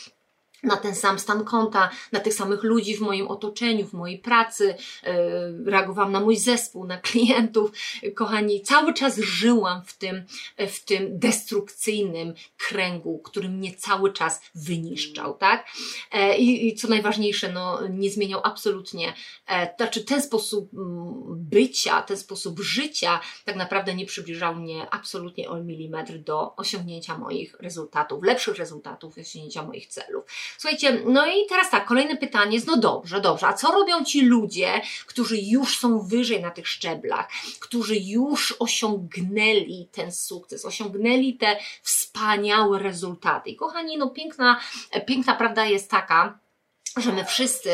na 0.62 0.76
ten 0.76 0.94
sam 0.94 1.18
stan 1.18 1.44
konta, 1.44 1.90
na 2.12 2.20
tych 2.20 2.34
samych 2.34 2.62
ludzi 2.62 2.96
w 2.96 3.00
moim 3.00 3.28
otoczeniu, 3.28 3.86
w 3.86 3.92
mojej 3.92 4.18
pracy, 4.18 4.74
e, 5.04 5.16
reagowałam 5.64 6.12
na 6.12 6.20
mój 6.20 6.36
zespół, 6.36 6.86
na 6.86 6.96
klientów. 7.00 7.70
Kochani, 8.14 8.62
cały 8.62 8.94
czas 8.94 9.18
żyłam 9.18 9.82
w 9.86 9.98
tym, 9.98 10.24
w 10.58 10.84
tym 10.84 11.18
destrukcyjnym 11.18 12.34
kręgu, 12.56 13.18
który 13.18 13.48
mnie 13.48 13.74
cały 13.74 14.12
czas 14.12 14.40
wyniszczał, 14.54 15.34
tak? 15.34 15.66
E, 16.12 16.38
I, 16.38 16.68
i 16.68 16.74
co 16.74 16.88
najważniejsze, 16.88 17.52
no, 17.52 17.88
nie 17.88 18.10
zmieniał 18.10 18.40
absolutnie, 18.44 19.14
e, 19.48 19.74
znaczy 19.76 20.04
ten 20.04 20.22
sposób 20.22 20.70
bycia, 21.30 22.02
ten 22.02 22.16
sposób 22.16 22.60
życia 22.60 23.20
tak 23.44 23.56
naprawdę 23.56 23.94
nie 23.94 24.06
przybliżał 24.06 24.54
mnie 24.54 24.90
absolutnie 24.90 25.48
o 25.50 25.56
milimetr 25.56 26.18
do 26.18 26.56
osiągnięcia 26.56 27.18
moich 27.18 27.56
rezultatów, 27.60 28.24
lepszych 28.24 28.56
rezultatów, 28.56 29.18
osiągnięcia 29.18 29.62
moich 29.62 29.86
celów. 29.86 30.24
Słuchajcie, 30.58 31.02
no 31.06 31.26
i 31.26 31.46
teraz 31.48 31.70
tak, 31.70 31.84
kolejne 31.84 32.16
pytanie 32.16 32.54
jest, 32.54 32.66
no 32.66 32.76
dobrze, 32.76 33.20
dobrze, 33.20 33.46
a 33.46 33.52
co 33.52 33.72
robią 33.72 34.04
ci 34.04 34.22
ludzie, 34.22 34.80
którzy 35.06 35.36
już 35.38 35.78
są 35.78 36.00
wyżej 36.00 36.42
na 36.42 36.50
tych 36.50 36.68
szczeblach, 36.68 37.28
którzy 37.60 37.96
już 37.96 38.56
osiągnęli 38.58 39.88
ten 39.92 40.12
sukces, 40.12 40.64
osiągnęli 40.64 41.34
te 41.34 41.56
wspaniałe 41.82 42.78
rezultaty. 42.78 43.50
I 43.50 43.56
kochani, 43.56 43.98
no 43.98 44.10
piękna, 44.10 44.60
piękna 45.06 45.34
prawda 45.34 45.66
jest 45.66 45.90
taka, 45.90 46.38
że 46.96 47.12
my 47.12 47.24
wszyscy 47.24 47.70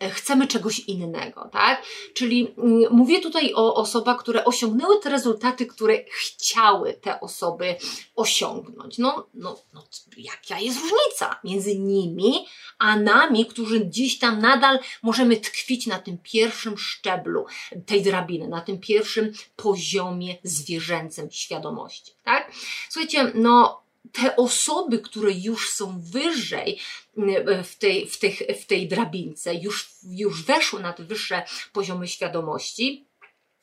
e, 0.00 0.10
chcemy 0.10 0.46
czegoś 0.46 0.78
innego, 0.78 1.48
tak? 1.52 1.82
Czyli 2.14 2.54
mm, 2.58 2.82
mówię 2.90 3.20
tutaj 3.20 3.54
o 3.54 3.74
osobach, 3.74 4.18
które 4.18 4.44
osiągnęły 4.44 5.00
te 5.00 5.10
rezultaty, 5.10 5.66
które 5.66 6.04
chciały 6.10 6.94
te 6.94 7.20
osoby 7.20 7.76
osiągnąć. 8.16 8.98
No, 8.98 9.26
no, 9.34 9.56
no 9.74 9.82
jaka 10.16 10.60
jest 10.60 10.78
różnica 10.80 11.40
między 11.44 11.78
nimi 11.78 12.46
a 12.78 12.96
nami, 12.96 13.46
którzy 13.46 13.80
gdzieś 13.80 14.18
tam 14.18 14.38
nadal 14.38 14.78
możemy 15.02 15.36
tkwić 15.36 15.86
na 15.86 15.98
tym 15.98 16.18
pierwszym 16.18 16.78
szczeblu 16.78 17.46
tej 17.86 18.02
drabiny, 18.02 18.48
na 18.48 18.60
tym 18.60 18.78
pierwszym 18.78 19.32
poziomie 19.56 20.36
zwierzęcym 20.42 21.30
świadomości, 21.30 22.12
tak? 22.24 22.52
Słuchajcie, 22.88 23.32
no 23.34 23.85
te 24.12 24.36
osoby, 24.36 24.98
które 24.98 25.32
już 25.32 25.70
są 25.70 26.00
wyżej 26.00 26.80
mm, 27.16 27.64
w 27.64 27.76
tej, 27.76 28.08
w 28.08 28.18
tych, 28.18 28.42
w 28.62 28.66
tej 28.66 28.88
drabince, 28.88 29.54
już, 29.54 29.88
już 30.10 30.44
weszły 30.44 30.80
na 30.80 30.92
te 30.92 31.04
wyższe 31.04 31.42
poziomy 31.72 32.08
świadomości, 32.08 33.05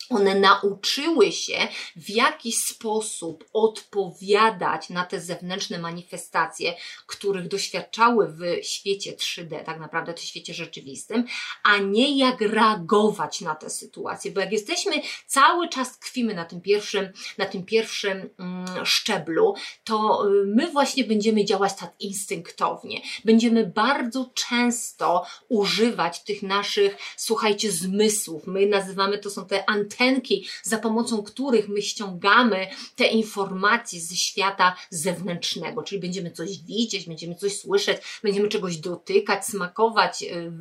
one 0.10 0.36
nauczyły 0.36 1.32
się 1.32 1.68
w 1.96 2.10
jaki 2.10 2.52
sposób 2.52 3.46
odpowiadać 3.54 4.90
na 4.90 5.06
te 5.06 5.22
zewnętrzne 5.22 5.80
manifestacje, 5.80 6.74
których 7.06 7.48
doświadczały 7.48 8.28
w 8.28 8.66
świecie 8.66 9.14
3D, 9.14 9.64
tak 9.64 9.80
naprawdę 9.80 10.14
w 10.14 10.20
świecie 10.20 10.54
rzeczywistym, 10.54 11.26
a 11.64 11.78
nie 11.78 12.18
jak 12.18 12.42
reagować 12.42 13.42
na 13.42 13.56
te 13.56 13.70
sytuacje. 13.70 14.32
Bo 14.32 14.40
jak 14.40 14.52
jesteśmy 14.52 14.94
cały 15.28 15.70
czas 15.70 16.00
tkwimy 16.00 16.34
na 16.34 16.46
tym 16.46 16.62
pierwszym, 16.62 17.10
na 17.38 17.46
tym 17.46 17.66
pierwszym 17.66 18.30
mm, 18.40 18.86
szczeblu, 18.86 19.56
to 19.84 20.28
y, 20.28 20.46
my 20.46 20.72
właśnie 20.72 21.04
będziemy 21.04 21.46
działać 21.46 21.74
tak 21.80 21.94
instynktownie. 22.00 23.02
Będziemy 23.26 23.66
bardzo 23.66 24.32
często 24.34 25.26
używać 25.50 26.24
tych 26.24 26.44
naszych, 26.44 26.98
słuchajcie, 27.18 27.72
zmysłów. 27.72 28.48
My 28.48 28.66
nazywamy 28.66 29.18
to 29.18 29.30
są 29.30 29.46
te 29.46 29.70
anteny, 29.70 29.93
antenki, 30.02 30.48
za 30.64 30.78
pomocą 30.78 31.24
których 31.24 31.70
my 31.70 31.82
ściągamy 31.82 32.68
te 32.96 33.08
informacje 33.08 34.02
ze 34.02 34.16
świata 34.16 34.76
zewnętrznego, 34.90 35.84
czyli 35.84 36.02
będziemy 36.02 36.32
coś 36.32 36.58
widzieć, 36.64 37.06
będziemy 37.06 37.36
coś 37.36 37.58
słyszeć, 37.58 37.98
będziemy 38.24 38.48
czegoś 38.50 38.78
dotykać, 38.78 39.46
smakować, 39.46 40.22
yy, 40.22 40.52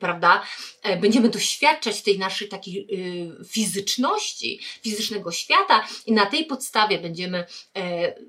prawda? 0.00 0.42
Yy, 0.84 0.96
będziemy 0.96 1.28
doświadczać 1.28 2.02
tej 2.02 2.18
naszej 2.18 2.48
takiej 2.48 2.86
yy, 2.90 3.44
fizyczności, 3.44 4.60
fizycznego 4.82 5.32
świata 5.32 5.86
i 6.06 6.12
na 6.12 6.26
tej 6.26 6.44
podstawie 6.44 6.98
będziemy 6.98 7.44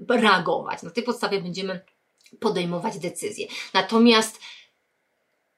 reagować, 0.10 0.84
na 0.84 0.90
tej 0.90 1.04
podstawie 1.04 1.42
będziemy 1.42 1.80
podejmować 2.40 3.00
decyzje. 3.00 3.48
Natomiast 3.74 4.40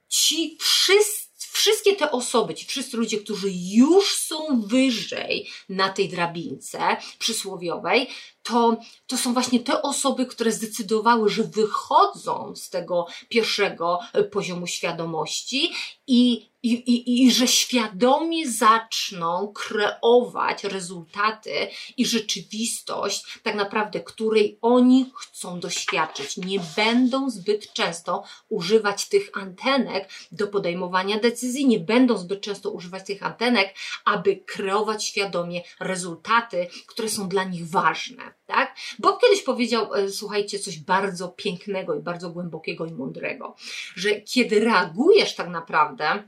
ci 0.07 0.57
wszyscy 0.59 1.20
wszystkie 1.61 1.95
te 1.95 2.11
osoby, 2.11 2.53
ci 2.53 2.65
wszyscy 2.65 2.97
ludzie, 2.97 3.17
którzy 3.17 3.47
już 3.51 4.15
są 4.15 4.61
wyżej 4.61 5.49
na 5.69 5.89
tej 5.89 6.09
drabince 6.09 6.79
przysłowiowej, 7.19 8.07
to, 8.43 8.77
to 9.07 9.17
są 9.17 9.33
właśnie 9.33 9.59
te 9.59 9.81
osoby, 9.81 10.25
które 10.25 10.51
zdecydowały, 10.51 11.29
że 11.29 11.43
wychodzą 11.43 12.55
z 12.55 12.69
tego 12.69 13.07
pierwszego 13.29 13.99
e, 14.13 14.23
poziomu 14.23 14.67
świadomości 14.67 15.71
i, 16.07 16.51
i, 16.63 16.73
i, 16.73 17.23
i 17.23 17.31
że 17.31 17.47
świadomie 17.47 18.51
zaczną 18.51 19.53
kreować 19.53 20.63
rezultaty 20.63 21.67
i 21.97 22.05
rzeczywistość, 22.05 23.39
tak 23.43 23.55
naprawdę, 23.55 23.99
której 23.99 24.57
oni 24.61 25.11
chcą 25.15 25.59
doświadczyć. 25.59 26.37
Nie 26.37 26.59
będą 26.75 27.29
zbyt 27.29 27.73
często 27.73 28.23
używać 28.49 29.09
tych 29.09 29.29
antenek 29.33 30.09
do 30.31 30.47
podejmowania 30.47 31.19
decyzji, 31.19 31.67
nie 31.67 31.79
będą 31.79 32.17
zbyt 32.17 32.41
często 32.41 32.71
używać 32.71 33.05
tych 33.05 33.23
antenek, 33.23 33.75
aby 34.05 34.35
kreować 34.35 35.05
świadomie 35.05 35.61
rezultaty, 35.79 36.67
które 36.87 37.09
są 37.09 37.29
dla 37.29 37.43
nich 37.43 37.69
ważne 37.69 38.33
tak? 38.51 38.75
Kiedyś 39.21 39.41
powiedział, 39.43 39.93
e, 39.93 40.09
słuchajcie, 40.09 40.59
coś 40.59 40.79
bardzo 40.79 41.29
pięknego 41.29 41.95
i 41.95 41.99
bardzo 41.99 42.29
głębokiego 42.29 42.85
i 42.85 42.91
mądrego, 42.91 43.55
że 43.95 44.21
kiedy 44.21 44.59
reagujesz 44.59 45.35
tak 45.35 45.49
naprawdę 45.49 46.23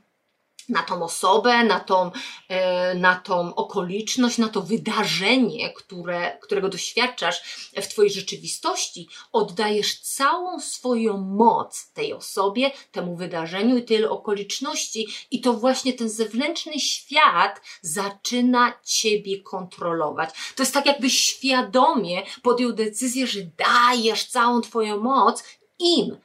na 0.69 0.83
tą 0.83 1.03
osobę, 1.03 1.63
na 1.63 1.79
tą, 1.79 2.11
e, 2.49 2.95
na 2.95 3.15
tą 3.15 3.55
okoliczność, 3.55 4.37
na 4.37 4.49
to 4.49 4.61
wydarzenie, 4.61 5.73
które, 5.73 6.37
którego 6.41 6.69
doświadczasz 6.69 7.69
w 7.75 7.87
Twojej 7.87 8.11
rzeczywistości, 8.11 9.07
oddajesz 9.31 9.99
całą 9.99 10.59
swoją 10.59 11.17
moc 11.17 11.91
tej 11.93 12.13
osobie, 12.13 12.71
temu 12.91 13.15
wydarzeniu 13.15 13.77
i 13.77 13.83
tej 13.83 14.05
okoliczności, 14.05 15.07
i 15.31 15.41
to 15.41 15.53
właśnie 15.53 15.93
ten 15.93 16.09
zewnętrzny 16.09 16.79
świat 16.79 17.61
zaczyna 17.81 18.73
Ciebie 18.83 19.41
kontrolować. 19.41 20.29
To 20.55 20.63
jest 20.63 20.73
tak, 20.73 20.85
jakbyś 20.85 21.19
świadomie 21.19 22.23
podjął 22.41 22.73
decyzję, 22.73 23.27
że 23.27 23.39
dajesz 23.57 24.25
całą 24.25 24.61
Twoją 24.61 24.99
moc 24.99 25.43
im, 25.79 26.17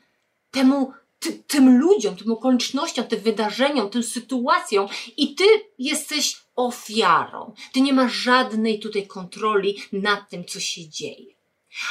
temu 0.50 0.92
ty, 1.18 1.32
tym 1.32 1.78
ludziom, 1.78 2.16
tym 2.16 2.32
okolicznościom, 2.32 3.06
tym 3.06 3.20
wydarzeniom, 3.20 3.90
tym 3.90 4.02
sytuacjom 4.02 4.88
i 5.16 5.34
ty 5.34 5.44
jesteś 5.78 6.36
ofiarą. 6.54 7.54
Ty 7.72 7.80
nie 7.80 7.92
masz 7.92 8.12
żadnej 8.12 8.80
tutaj 8.80 9.06
kontroli 9.06 9.82
nad 9.92 10.30
tym, 10.30 10.44
co 10.44 10.60
się 10.60 10.88
dzieje. 10.88 11.37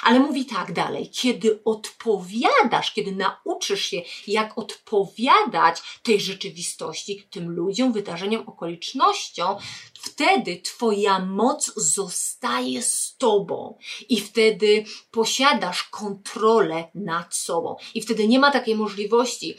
Ale 0.03 0.19
mówi 0.19 0.45
tak 0.45 0.73
dalej, 0.73 1.09
kiedy 1.09 1.59
odpowiadasz, 1.65 2.91
kiedy 2.93 3.11
nauczysz 3.11 3.85
się, 3.85 4.01
jak 4.27 4.57
odpowiadać 4.57 5.81
tej 6.03 6.21
rzeczywistości, 6.21 7.27
tym 7.29 7.49
ludziom, 7.49 7.93
wydarzeniom, 7.93 8.43
okolicznościom, 8.47 9.55
wtedy 9.99 10.61
Twoja 10.61 11.19
moc 11.19 11.73
zostaje 11.75 12.81
z 12.81 13.15
Tobą 13.17 13.77
i 14.09 14.21
wtedy 14.21 14.85
posiadasz 15.11 15.83
kontrolę 15.83 16.89
nad 16.95 17.35
sobą. 17.35 17.75
I 17.93 18.01
wtedy 18.01 18.27
nie 18.27 18.39
ma 18.39 18.51
takiej 18.51 18.75
możliwości, 18.75 19.57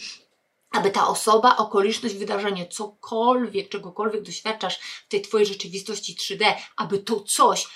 aby 0.71 0.91
ta 0.91 1.09
osoba, 1.09 1.57
okoliczność, 1.57 2.15
wydarzenie, 2.15 2.67
cokolwiek, 2.67 3.69
czegokolwiek 3.69 4.23
doświadczasz 4.23 4.79
w 4.79 5.09
tej 5.09 5.23
Twojej 5.23 5.47
rzeczywistości 5.47 6.17
3D, 6.17 6.55
aby 6.77 6.99
to 6.99 7.21
coś 7.21 7.67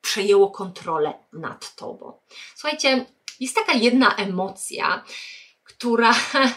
przejęło 0.00 0.50
kontrolę 0.50 1.14
nad 1.32 1.76
tobą. 1.76 2.12
Słuchajcie, 2.54 3.06
jest 3.40 3.54
taka 3.54 3.72
jedna 3.72 4.16
emocja, 4.16 5.04
która, 5.64 6.14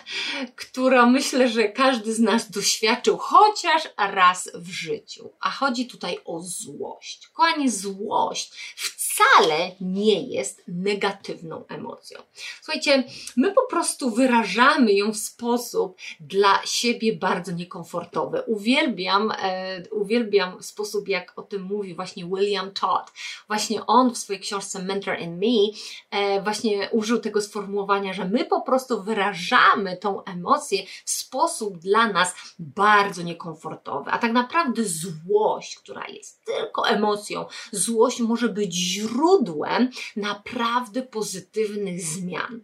która 0.56 1.06
myślę, 1.06 1.50
że 1.50 1.70
każdy 1.70 2.14
z 2.14 2.20
nas 2.20 2.52
doświadczył 2.52 3.18
chociaż 3.18 3.84
raz 3.98 4.50
w 4.54 4.70
życiu. 4.70 5.34
A 5.40 5.52
chodzi 5.52 5.88
tutaj 5.88 6.18
o 6.26 6.40
złość. 6.40 7.28
Kochani, 7.28 7.70
złość 7.70 8.76
wcale 9.14 9.72
nie 9.82 10.22
jest 10.22 10.64
negatywną 10.68 11.68
emocją. 11.68 12.20
Słuchajcie, 12.62 13.04
my 13.38 13.52
po 13.52 13.68
prostu 13.68 14.12
wyrażamy 14.12 14.94
ją 14.94 15.12
w 15.12 15.18
sposób 15.18 15.98
dla 16.20 16.62
siebie 16.66 17.16
bardzo 17.16 17.52
niekomfortowy. 17.52 18.42
Uwielbiam, 18.48 19.32
e, 19.42 19.84
uwielbiam 19.92 20.64
sposób, 20.64 21.08
jak 21.08 21.34
o 21.36 21.42
tym 21.42 21.62
mówi 21.62 21.96
właśnie 21.96 22.26
William 22.26 22.72
Todd. 22.72 23.12
Właśnie 23.48 23.86
on 23.86 24.14
w 24.14 24.18
swojej 24.18 24.42
książce 24.42 24.84
Mentor 24.84 25.20
in 25.20 25.38
Me 25.38 25.74
e, 26.12 26.42
właśnie 26.42 26.90
użył 26.92 27.20
tego 27.20 27.42
sformułowania, 27.42 28.14
że 28.14 28.26
my 28.26 28.46
po 28.46 28.62
prostu 28.62 29.04
wyrażamy 29.04 29.98
tą 29.98 30.24
emocję 30.24 30.84
w 31.06 31.10
sposób 31.10 31.78
dla 31.78 32.08
nas 32.08 32.36
bardzo 32.60 33.22
niekomfortowy. 33.22 34.12
A 34.12 34.18
tak 34.18 34.32
naprawdę 34.32 34.84
złość, 34.84 35.76
która 35.76 36.08
jest 36.08 36.46
tylko 36.46 36.88
emocją, 36.88 37.46
złość 37.72 38.20
może 38.20 38.50
być 38.50 38.74
źródłem 39.04 39.90
naprawdę 40.16 41.02
pozytywnych 41.02 42.02
zmian. 42.02 42.60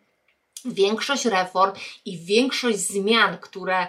Większość 0.66 1.26
reform 1.26 1.72
i 2.06 2.18
większość 2.18 2.78
zmian, 2.78 3.38
które 3.38 3.88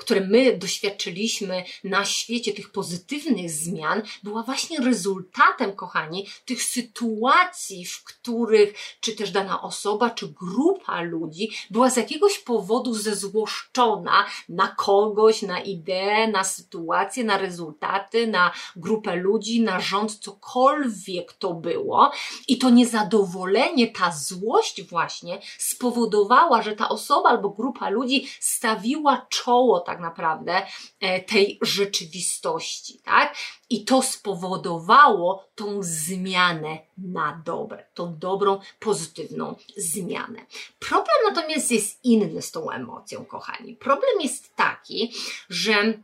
które 0.00 0.20
my 0.20 0.58
doświadczyliśmy 0.58 1.64
na 1.84 2.04
świecie, 2.04 2.52
tych 2.52 2.72
pozytywnych 2.72 3.50
zmian, 3.50 4.02
była 4.22 4.42
właśnie 4.42 4.80
rezultatem, 4.80 5.72
kochani, 5.72 6.26
tych 6.44 6.62
sytuacji, 6.62 7.86
w 7.86 8.04
których 8.04 8.74
czy 9.00 9.12
też 9.12 9.30
dana 9.30 9.62
osoba, 9.62 10.10
czy 10.10 10.28
grupa 10.28 11.02
ludzi 11.02 11.50
była 11.70 11.90
z 11.90 11.96
jakiegoś 11.96 12.38
powodu 12.38 12.94
zezłoszczona 12.94 14.26
na 14.48 14.68
kogoś, 14.68 15.42
na 15.42 15.60
ideę, 15.60 16.28
na 16.28 16.44
sytuację, 16.44 17.24
na 17.24 17.38
rezultaty, 17.38 18.26
na 18.26 18.52
grupę 18.76 19.16
ludzi, 19.16 19.60
na 19.60 19.80
rząd, 19.80 20.18
cokolwiek 20.18 21.32
to 21.32 21.54
było. 21.54 22.10
I 22.48 22.58
to 22.58 22.70
niezadowolenie, 22.70 23.88
ta 23.88 24.12
złość 24.12 24.82
właśnie 24.82 25.38
spowodowała, 25.58 26.62
że 26.62 26.76
ta 26.76 26.88
osoba 26.88 27.28
albo 27.28 27.48
grupa 27.48 27.90
ludzi 27.90 28.28
stawiła 28.40 29.26
czoło 29.36 29.80
tak 29.80 30.00
naprawdę 30.00 30.62
e, 31.00 31.20
tej 31.20 31.58
rzeczywistości, 31.62 33.00
tak? 33.04 33.36
I 33.70 33.84
to 33.84 34.02
spowodowało 34.02 35.48
tą 35.54 35.78
zmianę 35.80 36.78
na 36.98 37.42
dobre, 37.44 37.86
tą 37.94 38.18
dobrą, 38.18 38.60
pozytywną 38.80 39.56
zmianę. 39.76 40.46
Problem 40.78 41.16
natomiast 41.28 41.70
jest 41.70 42.04
inny 42.04 42.42
z 42.42 42.50
tą 42.50 42.70
emocją, 42.70 43.24
kochani. 43.24 43.74
Problem 43.74 44.20
jest 44.20 44.56
taki, 44.56 45.12
że 45.48 45.94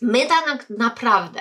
my 0.00 0.26
tak 0.26 0.70
naprawdę 0.70 1.40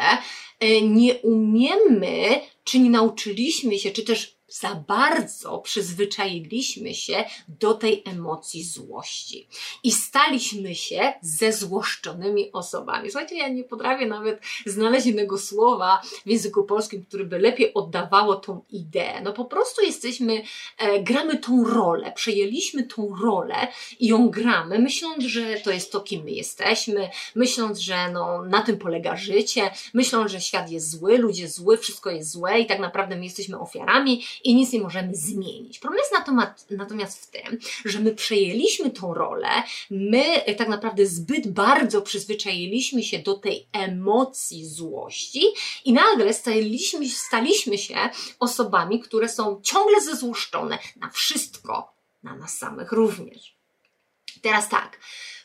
e, 0.59 0.81
nie 0.81 1.15
umiemy, 1.15 2.41
czy 2.63 2.79
nie 2.79 2.89
nauczyliśmy 2.89 3.79
się, 3.79 3.91
czy 3.91 4.03
też 4.03 4.40
za 4.51 4.75
bardzo 4.75 5.57
przyzwyczailiśmy 5.57 6.93
się 6.93 7.23
do 7.47 7.73
tej 7.73 8.03
emocji 8.05 8.63
złości 8.63 9.47
i 9.83 9.91
staliśmy 9.91 10.75
się 10.75 11.13
zezłoszczonymi 11.21 12.51
osobami. 12.51 13.11
Słuchajcie, 13.11 13.37
ja 13.37 13.47
nie 13.49 13.63
potrafię 13.63 14.05
nawet 14.05 14.41
znaleźć 14.65 15.05
innego 15.07 15.37
słowa 15.37 16.01
w 16.25 16.29
języku 16.29 16.63
polskim, 16.63 17.05
które 17.05 17.25
by 17.25 17.39
lepiej 17.39 17.73
oddawało 17.73 18.35
tą 18.35 18.61
ideę. 18.69 19.21
No 19.21 19.33
po 19.33 19.45
prostu 19.45 19.81
jesteśmy, 19.81 20.41
e, 20.77 21.03
gramy 21.03 21.37
tą 21.37 21.63
rolę, 21.63 22.11
przejęliśmy 22.15 22.83
tą 22.83 23.15
rolę 23.23 23.67
i 23.99 24.07
ją 24.07 24.29
gramy, 24.29 24.79
myśląc, 24.79 25.23
że 25.23 25.59
to 25.59 25.71
jest 25.71 25.91
to, 25.91 26.01
kim 26.01 26.23
my 26.23 26.31
jesteśmy, 26.31 27.09
myśląc, 27.35 27.79
że 27.79 28.11
no, 28.11 28.43
na 28.43 28.61
tym 28.61 28.77
polega 28.77 29.15
życie, 29.15 29.71
myśląc, 29.93 30.31
że 30.31 30.41
świat 30.41 30.71
jest 30.71 30.91
zły, 30.91 31.17
ludzie 31.17 31.49
zły, 31.49 31.77
wszystko 31.77 32.09
jest 32.09 32.31
złe 32.31 32.59
i 32.59 32.65
tak 32.65 32.79
naprawdę 32.79 33.15
my 33.15 33.23
jesteśmy 33.23 33.59
ofiarami 33.59 34.23
i 34.43 34.55
nic 34.55 34.73
nie 34.73 34.81
możemy 34.81 35.15
zmienić. 35.15 35.79
Problem 35.79 35.99
jest 35.99 36.41
natomiast 36.71 37.25
w 37.25 37.29
tym, 37.29 37.59
że 37.85 37.99
my 37.99 38.15
przejęliśmy 38.15 38.89
tą 38.89 39.13
rolę, 39.13 39.49
my 39.89 40.23
tak 40.57 40.67
naprawdę 40.67 41.05
zbyt 41.05 41.51
bardzo 41.51 42.01
przyzwyczailiśmy 42.01 43.03
się 43.03 43.19
do 43.19 43.33
tej 43.33 43.67
emocji 43.73 44.65
złości 44.65 45.43
i 45.85 45.93
nagle 45.93 46.33
staliśmy, 46.33 47.09
staliśmy 47.09 47.77
się 47.77 47.95
osobami, 48.39 48.99
które 48.99 49.29
są 49.29 49.61
ciągle 49.63 50.01
zezłoszczone 50.01 50.79
na 50.95 51.09
wszystko, 51.09 51.93
na 52.23 52.35
nas 52.35 52.57
samych 52.57 52.91
również. 52.91 53.55
Teraz 54.41 54.69
tak, 54.69 54.99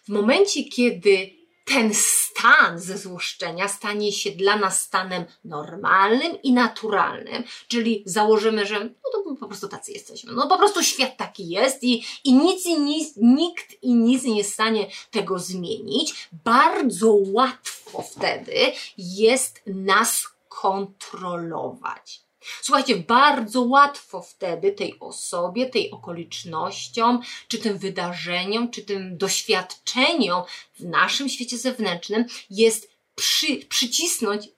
w 0.04 0.08
momencie, 0.08 0.64
kiedy 0.64 1.45
ten 1.66 1.94
stan 1.94 2.78
zezłoszczenia 2.78 3.68
stanie 3.68 4.12
się 4.12 4.30
dla 4.30 4.56
nas 4.56 4.82
stanem 4.82 5.24
normalnym 5.44 6.42
i 6.42 6.52
naturalnym, 6.52 7.44
czyli 7.68 8.02
założymy, 8.06 8.66
że 8.66 8.80
no 8.84 9.10
to 9.12 9.36
po 9.40 9.46
prostu 9.46 9.68
tacy 9.68 9.92
jesteśmy. 9.92 10.32
No 10.32 10.48
po 10.48 10.58
prostu 10.58 10.82
świat 10.82 11.16
taki 11.16 11.48
jest 11.48 11.82
i, 11.82 12.04
i 12.24 12.34
nic 12.34 12.66
i 12.66 12.80
nic, 12.80 13.12
nikt 13.16 13.82
i 13.82 13.94
nic 13.94 14.24
nie 14.24 14.36
jest 14.36 14.50
w 14.50 14.54
stanie 14.54 14.86
tego 15.10 15.38
zmienić. 15.38 16.28
Bardzo 16.44 17.12
łatwo 17.12 18.02
wtedy 18.02 18.54
jest 18.98 19.62
nas 19.66 20.28
kontrolować. 20.48 22.25
Słuchajcie, 22.62 22.96
bardzo 22.96 23.60
łatwo 23.60 24.22
wtedy 24.22 24.72
tej 24.72 25.00
osobie, 25.00 25.66
tej 25.66 25.90
okolicznościom, 25.90 27.20
czy 27.48 27.58
tym 27.58 27.78
wydarzeniom, 27.78 28.70
czy 28.70 28.82
tym 28.82 29.18
doświadczeniom 29.18 30.42
w 30.78 30.84
naszym 30.84 31.28
świecie 31.28 31.58
zewnętrznym 31.58 32.24
jest 32.50 32.90
przy, 33.14 33.56
przycisnąć 33.56 34.48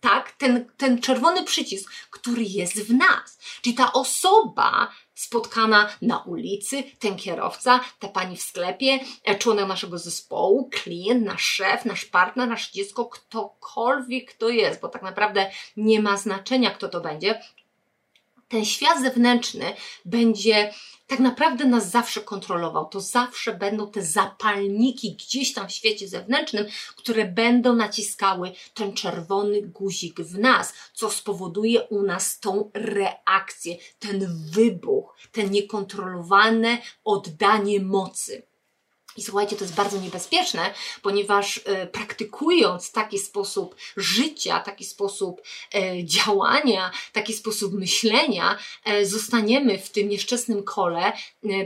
tak, 0.00 0.32
ten, 0.32 0.70
ten 0.76 1.00
czerwony 1.00 1.44
przycisk, 1.44 1.92
który 2.10 2.42
jest 2.42 2.82
w 2.82 2.94
nas. 2.94 3.38
Czyli 3.62 3.74
ta 3.74 3.92
osoba 3.92 4.92
spotkana 5.14 5.88
na 6.02 6.18
ulicy, 6.18 6.82
ten 6.98 7.16
kierowca, 7.16 7.80
ta 7.98 8.08
pani 8.08 8.36
w 8.36 8.42
sklepie, 8.42 8.98
e, 9.24 9.38
członek 9.38 9.68
naszego 9.68 9.98
zespołu, 9.98 10.70
klient, 10.72 11.24
nasz 11.24 11.44
szef, 11.44 11.84
nasz 11.84 12.04
partner, 12.04 12.48
nasze 12.48 12.72
dziecko, 12.72 13.06
ktokolwiek 13.06 14.32
to 14.32 14.48
jest, 14.48 14.80
bo 14.80 14.88
tak 14.88 15.02
naprawdę 15.02 15.50
nie 15.76 16.02
ma 16.02 16.16
znaczenia, 16.16 16.70
kto 16.70 16.88
to 16.88 17.00
będzie. 17.00 17.40
Ten 18.48 18.64
świat 18.64 19.00
zewnętrzny 19.00 19.72
będzie 20.04 20.74
tak 21.06 21.18
naprawdę 21.18 21.64
nas 21.64 21.90
zawsze 21.90 22.20
kontrolował. 22.20 22.88
To 22.88 23.00
zawsze 23.00 23.54
będą 23.54 23.90
te 23.90 24.02
zapalniki 24.02 25.16
gdzieś 25.16 25.52
tam 25.52 25.68
w 25.68 25.72
świecie 25.72 26.08
zewnętrznym, 26.08 26.66
które 26.96 27.24
będą 27.24 27.76
naciskały 27.76 28.52
ten 28.74 28.92
czerwony 28.92 29.62
guzik 29.62 30.20
w 30.20 30.38
nas, 30.38 30.74
co 30.94 31.10
spowoduje 31.10 31.82
u 31.82 32.02
nas 32.02 32.40
tą 32.40 32.70
reakcję, 32.74 33.76
ten 33.98 34.26
wybuch, 34.50 35.16
ten 35.32 35.50
niekontrolowane 35.50 36.78
oddanie 37.04 37.80
mocy. 37.80 38.46
I 39.16 39.22
słuchajcie, 39.22 39.56
to 39.56 39.64
jest 39.64 39.74
bardzo 39.74 40.00
niebezpieczne, 40.00 40.74
ponieważ 41.02 41.60
e, 41.64 41.86
praktykując 41.86 42.92
taki 42.92 43.18
sposób 43.18 43.76
życia, 43.96 44.60
taki 44.60 44.84
sposób 44.84 45.42
e, 45.74 46.04
działania, 46.04 46.90
taki 47.12 47.32
sposób 47.32 47.72
myślenia, 47.72 48.58
e, 48.84 49.06
zostaniemy 49.06 49.78
w 49.78 49.90
tym 49.90 50.08
nieszczęsnym 50.08 50.62
kole 50.62 51.12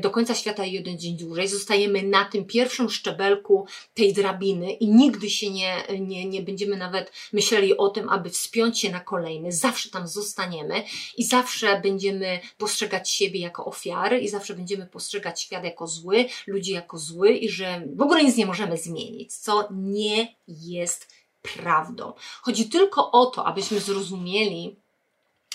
do 0.00 0.10
końca 0.10 0.34
świata 0.34 0.64
i 0.64 0.72
jeden 0.72 0.98
dzień 0.98 1.16
dłużej. 1.16 1.48
Zostajemy 1.48 2.02
na 2.02 2.24
tym 2.24 2.44
pierwszym 2.44 2.90
szczebelku 2.90 3.66
tej 3.94 4.12
drabiny 4.12 4.72
i 4.72 4.88
nigdy 4.88 5.30
się 5.30 5.50
nie, 5.50 5.84
nie, 6.00 6.24
nie 6.24 6.42
będziemy 6.42 6.76
nawet 6.76 7.12
myśleli 7.32 7.76
o 7.76 7.88
tym, 7.88 8.08
aby 8.08 8.30
wspiąć 8.30 8.80
się 8.80 8.90
na 8.90 9.00
kolejny. 9.00 9.52
Zawsze 9.52 9.90
tam 9.90 10.08
zostaniemy 10.08 10.82
i 11.16 11.24
zawsze 11.24 11.80
będziemy 11.80 12.40
postrzegać 12.58 13.10
siebie 13.10 13.40
jako 13.40 13.64
ofiary 13.64 14.20
i 14.20 14.28
zawsze 14.28 14.54
będziemy 14.54 14.86
postrzegać 14.86 15.42
świat 15.42 15.64
jako 15.64 15.86
zły, 15.86 16.26
ludzi 16.46 16.72
jako 16.72 16.98
zły 16.98 17.32
i 17.44 17.48
że 17.48 17.83
w 17.96 18.03
ogóle 18.03 18.24
nic 18.24 18.37
nie 18.37 18.46
możemy 18.46 18.76
zmienić, 18.76 19.37
co 19.37 19.68
nie 19.70 20.35
jest 20.48 21.09
prawdą. 21.42 22.12
Chodzi 22.42 22.68
tylko 22.68 23.11
o 23.11 23.26
to, 23.26 23.46
abyśmy 23.46 23.81
zrozumieli, 23.81 24.81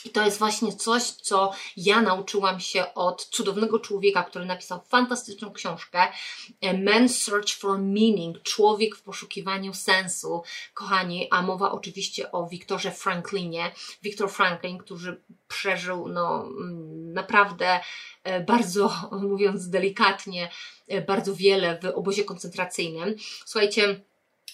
i 0.06 0.10
to 0.10 0.26
jest 0.26 0.40
właśnie 0.40 0.74
coś, 0.74 1.04
co 1.04 1.52
ja 1.78 2.02
nauczyłam 2.02 2.60
się 2.60 2.94
od 2.94 3.26
cudownego 3.26 3.80
człowieka, 3.80 4.24
który 4.24 4.46
napisał 4.46 4.82
fantastyczną 4.90 5.54
książkę 5.54 6.08
e, 6.62 6.74
Man's 6.74 7.10
Search 7.10 7.50
for 7.60 7.80
Meaning, 7.80 8.44
Człowiek 8.44 8.96
w 8.96 9.02
poszukiwaniu 9.02 9.74
sensu. 9.74 10.44
Kochani, 10.74 11.28
a 11.32 11.42
mowa 11.42 11.72
oczywiście 11.72 12.32
o 12.32 12.48
Wiktorze 12.48 12.92
Franklinie. 12.92 13.72
Wiktor 14.02 14.32
Franklin, 14.32 14.78
który 14.78 15.22
przeżył 15.48 16.08
no, 16.08 16.46
mm, 16.46 17.14
naprawdę 17.14 17.80
e, 18.24 18.44
bardzo, 18.44 18.94
mówiąc 19.30 19.70
delikatnie, 19.70 20.52
e, 20.88 21.02
bardzo 21.02 21.36
wiele 21.36 21.80
w 21.80 21.86
obozie 21.86 22.24
koncentracyjnym. 22.24 23.16
Słuchajcie, 23.46 24.02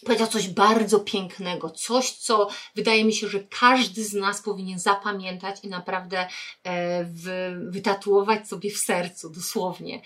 powiedział 0.05 0.27
coś 0.27 0.47
bardzo 0.47 0.99
pięknego, 0.99 1.69
coś, 1.69 2.11
co 2.11 2.47
wydaje 2.75 3.05
mi 3.05 3.13
się, 3.13 3.27
że 3.27 3.39
każdy 3.39 4.03
z 4.03 4.13
nas 4.13 4.41
powinien 4.41 4.79
zapamiętać 4.79 5.63
i 5.63 5.67
naprawdę 5.67 6.27
e, 6.63 7.05
wytatuować 7.69 8.47
sobie 8.47 8.71
w 8.71 8.77
sercu, 8.77 9.29
dosłownie. 9.29 10.01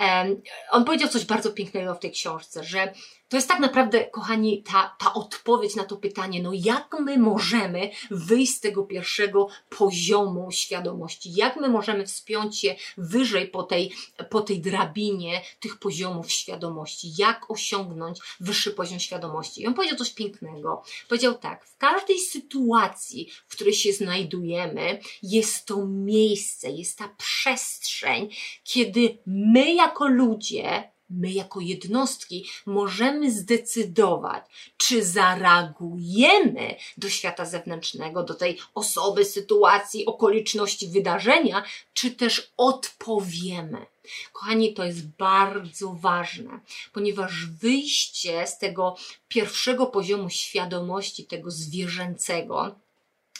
E, 0.00 0.36
on 0.70 0.84
powiedział 0.84 1.08
coś 1.08 1.24
bardzo 1.24 1.50
pięknego 1.50 1.94
w 1.94 1.98
tej 1.98 2.10
książce, 2.12 2.64
że 2.64 2.92
to 3.28 3.36
jest 3.36 3.48
tak 3.48 3.60
naprawdę, 3.60 4.04
kochani, 4.04 4.62
ta, 4.62 4.96
ta 4.98 5.14
odpowiedź 5.14 5.76
na 5.76 5.84
to 5.84 5.96
pytanie, 5.96 6.42
no 6.42 6.50
jak 6.54 6.96
my 7.00 7.18
możemy 7.18 7.90
wyjść 8.10 8.54
z 8.54 8.60
tego 8.60 8.82
pierwszego 8.82 9.48
poziomu 9.78 10.50
świadomości? 10.50 11.34
Jak 11.34 11.56
my 11.56 11.68
możemy 11.68 12.06
wspiąć 12.06 12.58
się 12.58 12.74
wyżej 12.98 13.48
po 13.48 13.62
tej, 13.62 13.92
po 14.30 14.40
tej 14.40 14.60
drabinie 14.60 15.42
tych 15.60 15.78
poziomów 15.78 16.32
świadomości? 16.32 17.08
Jak 17.18 17.50
osiągnąć 17.50 18.18
wyższy 18.40 18.70
poziom 18.70 19.00
świadomości? 19.00 19.27
I 19.58 19.66
on 19.66 19.74
powiedział 19.74 19.96
coś 19.98 20.10
pięknego. 20.10 20.82
Powiedział 21.08 21.34
tak, 21.34 21.66
w 21.66 21.76
każdej 21.76 22.18
sytuacji, 22.18 23.30
w 23.48 23.52
której 23.52 23.74
się 23.74 23.92
znajdujemy, 23.92 25.00
jest 25.22 25.66
to 25.66 25.86
miejsce, 25.86 26.70
jest 26.70 26.98
ta 26.98 27.08
przestrzeń, 27.08 28.28
kiedy 28.64 29.18
my 29.26 29.74
jako 29.74 30.08
ludzie 30.08 30.92
my 31.10 31.32
jako 31.32 31.60
jednostki 31.60 32.48
możemy 32.66 33.32
zdecydować, 33.32 34.44
czy 34.76 35.04
zareagujemy 35.04 36.76
do 36.96 37.08
świata 37.08 37.44
zewnętrznego, 37.44 38.22
do 38.22 38.34
tej 38.34 38.58
osoby, 38.74 39.24
sytuacji, 39.24 40.06
okoliczności, 40.06 40.88
wydarzenia, 40.88 41.62
czy 41.92 42.10
też 42.10 42.52
odpowiemy. 42.56 43.86
Kochani, 44.32 44.74
to 44.74 44.84
jest 44.84 45.08
bardzo 45.08 45.92
ważne, 45.92 46.60
ponieważ 46.92 47.46
wyjście 47.46 48.46
z 48.46 48.58
tego 48.58 48.96
pierwszego 49.28 49.86
poziomu 49.86 50.30
świadomości, 50.30 51.24
tego 51.24 51.50
zwierzęcego, 51.50 52.74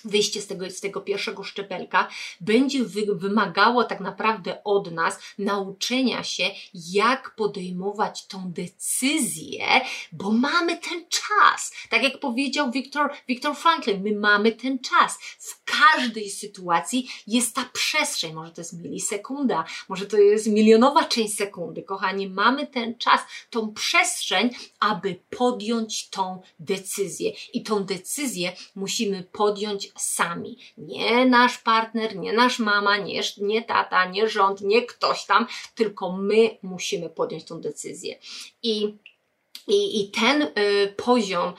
wyjście 0.04 0.42
z 0.42 0.46
tego, 0.46 0.70
z 0.70 0.80
tego 0.80 1.00
pierwszego 1.00 1.44
szczepelka 1.44 2.08
będzie 2.40 2.84
wy, 2.84 3.06
wymagało 3.14 3.84
tak 3.84 4.00
naprawdę 4.00 4.64
od 4.64 4.92
nas 4.92 5.18
nauczenia 5.38 6.22
się, 6.22 6.50
jak 6.74 7.34
podejmować 7.36 8.26
tą 8.26 8.52
decyzję, 8.52 9.66
bo 10.12 10.32
mamy 10.32 10.76
ten 10.76 11.04
czas. 11.08 11.72
Tak 11.90 12.02
jak 12.02 12.20
powiedział 12.20 12.70
Viktor, 12.70 13.10
Viktor 13.28 13.56
Franklin, 13.56 14.02
my 14.02 14.12
mamy 14.12 14.52
ten 14.52 14.78
czas. 14.78 15.18
W 15.38 15.64
każdej 15.64 16.30
sytuacji 16.30 17.10
jest 17.26 17.54
ta 17.54 17.70
przestrzeń, 17.72 18.32
może 18.32 18.52
to 18.52 18.60
jest 18.60 18.82
milisekunda, 18.82 19.64
może 19.88 20.06
to 20.06 20.16
jest 20.16 20.46
milionowa 20.46 21.04
część 21.04 21.34
sekundy. 21.34 21.82
Kochani, 21.82 22.28
mamy 22.28 22.66
ten 22.66 22.98
czas, 22.98 23.20
tą 23.50 23.72
przestrzeń, 23.72 24.50
aby 24.80 25.20
podjąć 25.30 26.08
tą 26.08 26.42
decyzję. 26.58 27.32
I 27.52 27.62
tą 27.62 27.84
decyzję 27.84 28.52
musimy 28.74 29.22
podjąć 29.22 29.87
sami. 29.96 30.58
Nie 30.78 31.26
nasz 31.26 31.58
partner, 31.58 32.16
nie 32.16 32.32
nasz 32.32 32.58
mama, 32.58 32.96
nie, 32.96 33.20
nie 33.38 33.62
tata, 33.62 34.04
nie 34.04 34.28
rząd, 34.28 34.60
nie 34.60 34.86
ktoś 34.86 35.26
tam, 35.26 35.46
tylko 35.74 36.12
my 36.12 36.58
musimy 36.62 37.10
podjąć 37.10 37.44
tą 37.44 37.60
decyzję. 37.60 38.18
I 38.62 38.98
i, 39.68 40.00
i 40.00 40.10
ten 40.10 40.42
y, 40.42 40.94
poziom 40.96 41.52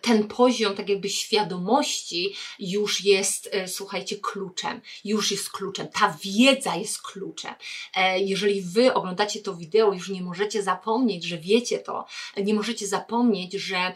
ten 0.00 0.28
poziom 0.28 0.74
tak 0.74 0.88
jakby 0.88 1.08
świadomości 1.08 2.34
już 2.58 3.04
jest, 3.04 3.48
e, 3.52 3.68
słuchajcie, 3.68 4.16
kluczem. 4.16 4.80
Już 5.04 5.30
jest 5.30 5.50
kluczem. 5.50 5.88
Ta 5.88 6.18
wiedza 6.22 6.76
jest 6.76 7.02
kluczem. 7.02 7.54
E, 7.94 8.20
jeżeli 8.20 8.62
wy 8.62 8.94
oglądacie 8.94 9.40
to 9.40 9.54
wideo, 9.54 9.92
już 9.92 10.08
nie 10.08 10.22
możecie 10.22 10.62
zapomnieć, 10.62 11.24
że 11.24 11.38
wiecie 11.38 11.78
to. 11.78 12.06
Nie 12.36 12.54
możecie 12.54 12.86
zapomnieć, 12.86 13.52
że, 13.52 13.92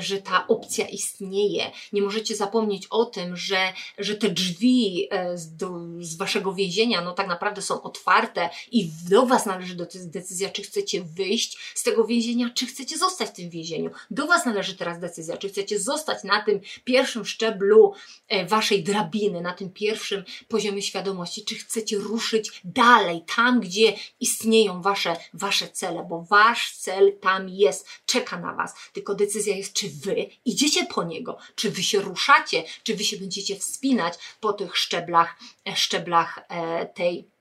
że 0.00 0.18
ta 0.18 0.46
opcja 0.46 0.88
istnieje. 0.88 1.70
Nie 1.92 2.02
możecie 2.02 2.36
zapomnieć 2.36 2.86
o 2.86 3.04
tym, 3.04 3.36
że, 3.36 3.72
że 3.98 4.14
te 4.14 4.28
drzwi 4.28 5.08
z, 5.34 5.56
do, 5.56 5.80
z 6.00 6.16
waszego 6.16 6.54
więzienia, 6.54 7.00
no 7.00 7.12
tak 7.12 7.28
naprawdę 7.28 7.62
są 7.62 7.82
otwarte 7.82 8.50
i 8.70 8.90
do 9.10 9.26
was 9.26 9.46
należy 9.46 9.76
decyzja, 10.04 10.50
czy 10.50 10.62
chcecie 10.62 11.02
wyjść 11.02 11.58
z 11.74 11.82
tego 11.82 12.04
więzienia, 12.04 12.50
czy 12.54 12.66
chcecie 12.66 12.98
zostać 12.98 13.28
w 13.28 13.32
tym 13.32 13.50
więzieniu. 13.50 13.90
Do 14.10 14.26
was 14.26 14.46
należy 14.46 14.75
teraz 14.76 15.00
decyzja, 15.00 15.36
czy 15.36 15.48
chcecie 15.48 15.80
zostać 15.80 16.24
na 16.24 16.42
tym 16.42 16.60
pierwszym 16.84 17.24
szczeblu 17.24 17.94
e, 18.28 18.46
waszej 18.46 18.82
drabiny, 18.82 19.40
na 19.40 19.52
tym 19.52 19.70
pierwszym 19.70 20.24
poziomie 20.48 20.82
świadomości, 20.82 21.44
czy 21.44 21.54
chcecie 21.54 21.96
ruszyć 21.96 22.60
dalej, 22.64 23.24
tam, 23.36 23.60
gdzie 23.60 23.92
istnieją 24.20 24.82
wasze, 24.82 25.16
wasze 25.34 25.68
cele, 25.68 26.06
bo 26.08 26.22
wasz 26.22 26.76
cel 26.76 27.18
tam 27.20 27.48
jest, 27.48 27.88
czeka 28.06 28.40
na 28.40 28.54
was. 28.54 28.74
Tylko 28.92 29.14
decyzja 29.14 29.56
jest, 29.56 29.72
czy 29.72 29.88
wy 29.88 30.26
idziecie 30.44 30.86
po 30.86 31.04
niego, 31.04 31.38
czy 31.54 31.70
wy 31.70 31.82
się 31.82 32.00
ruszacie, 32.00 32.64
czy 32.82 32.96
wy 32.96 33.04
się 33.04 33.16
będziecie 33.16 33.56
wspinać 33.56 34.14
po 34.40 34.52
tych 34.52 34.76
szczeblach, 34.76 35.38
e, 35.68 35.76
szczeblach 35.76 36.40
e, 36.48 36.86
tej 36.86 37.35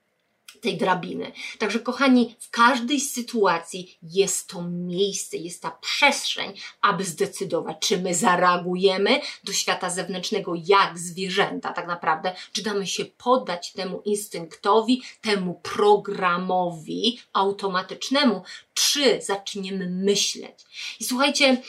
tej 0.61 0.77
drabiny. 0.77 1.31
Także, 1.59 1.79
kochani, 1.79 2.35
w 2.39 2.49
każdej 2.49 2.99
sytuacji 2.99 3.97
jest 4.03 4.47
to 4.47 4.61
miejsce, 4.69 5.37
jest 5.37 5.61
ta 5.61 5.71
przestrzeń, 5.71 6.53
aby 6.81 7.03
zdecydować, 7.03 7.77
czy 7.79 7.97
my 7.97 8.15
zareagujemy 8.15 9.21
do 9.43 9.53
świata 9.53 9.89
zewnętrznego 9.89 10.53
jak 10.65 10.99
zwierzęta, 10.99 11.73
tak 11.73 11.87
naprawdę, 11.87 12.35
czy 12.53 12.63
damy 12.63 12.87
się 12.87 13.05
poddać 13.05 13.71
temu 13.71 14.01
instynktowi, 14.05 15.01
temu 15.21 15.53
programowi 15.53 17.19
automatycznemu, 17.33 18.43
czy 18.73 19.21
zaczniemy 19.21 19.89
myśleć. 19.89 20.65
I 20.99 21.03
słuchajcie, 21.03 21.61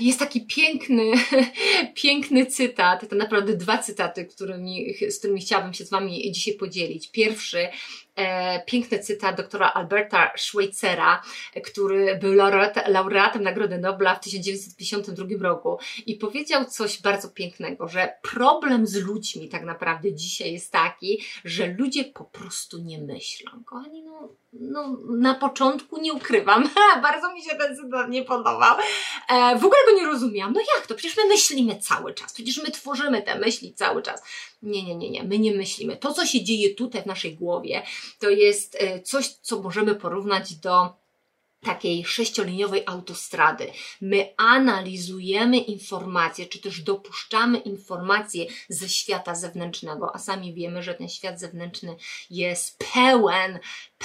jest 0.00 0.18
taki 0.18 0.40
piękny, 0.40 1.12
piękny 2.02 2.46
cytat, 2.46 3.08
to 3.10 3.16
naprawdę 3.16 3.56
dwa 3.56 3.78
cytaty, 3.78 4.24
którymi, 4.24 4.94
z 5.10 5.18
którymi 5.18 5.40
chciałabym 5.40 5.74
się 5.74 5.84
z 5.84 5.90
Wami 5.90 6.32
dzisiaj 6.32 6.54
podzielić. 6.54 7.10
Pierwszy 7.10 7.68
piękny 8.66 8.98
cytat 8.98 9.36
doktora 9.36 9.72
Alberta 9.72 10.32
Schweitzera, 10.36 11.22
który 11.64 12.16
był 12.16 12.34
laureat, 12.34 12.88
laureatem 12.88 13.42
Nagrody 13.42 13.78
Nobla 13.78 14.14
w 14.14 14.20
1952 14.20 15.48
roku 15.48 15.78
i 16.06 16.14
powiedział 16.14 16.64
coś 16.64 17.02
bardzo 17.02 17.28
pięknego, 17.28 17.88
że 17.88 18.14
problem 18.22 18.86
z 18.86 18.94
ludźmi 18.94 19.48
tak 19.48 19.64
naprawdę 19.64 20.14
dzisiaj 20.14 20.52
jest 20.52 20.72
taki, 20.72 21.24
że 21.44 21.66
ludzie 21.66 22.04
po 22.04 22.24
prostu 22.24 22.78
nie 22.78 22.98
myślą. 22.98 23.52
Kochani, 23.64 24.02
no, 24.02 24.28
no 24.52 24.96
na 25.08 25.34
początku 25.34 26.00
nie 26.00 26.12
ukrywam, 26.12 26.70
bardzo 27.02 27.34
mi 27.34 27.42
się 27.42 27.56
ten 27.56 27.76
cytat 27.76 28.08
nie 28.08 28.24
podobał. 28.24 28.76
E, 29.28 29.58
w 29.58 29.64
ogóle 29.64 29.80
go 29.86 29.96
nie 29.96 30.06
rozumiałam. 30.06 30.52
No 30.52 30.60
jak 30.76 30.86
to? 30.86 30.94
Przecież 30.94 31.16
my 31.16 31.26
myślimy 31.26 31.76
cały 31.80 32.14
czas, 32.14 32.32
przecież 32.32 32.62
my 32.62 32.70
tworzymy 32.70 33.22
te 33.22 33.38
myśli 33.38 33.74
cały 33.74 34.02
czas. 34.02 34.22
Nie, 34.62 34.84
nie, 34.84 34.94
nie, 34.94 35.10
nie, 35.10 35.22
my 35.22 35.38
nie 35.38 35.54
myślimy. 35.54 35.96
To, 35.96 36.12
co 36.12 36.26
się 36.26 36.44
dzieje 36.44 36.74
tutaj 36.74 37.02
w 37.02 37.06
naszej 37.06 37.36
głowie, 37.36 37.82
to 38.18 38.30
jest 38.30 38.76
e, 38.80 39.00
coś, 39.00 39.28
co 39.28 39.62
możemy 39.62 39.94
porównać 39.94 40.54
do 40.54 41.04
takiej 41.64 42.04
sześcioliniowej 42.04 42.82
autostrady. 42.86 43.72
My 44.00 44.34
analizujemy 44.36 45.58
informacje, 45.58 46.46
czy 46.46 46.58
też 46.58 46.82
dopuszczamy 46.82 47.58
informacje 47.58 48.46
ze 48.68 48.88
świata 48.88 49.34
zewnętrznego, 49.34 50.14
a 50.14 50.18
sami 50.18 50.54
wiemy, 50.54 50.82
że 50.82 50.94
ten 50.94 51.08
świat 51.08 51.40
zewnętrzny 51.40 51.96
jest 52.30 52.84
pełen 52.94 53.58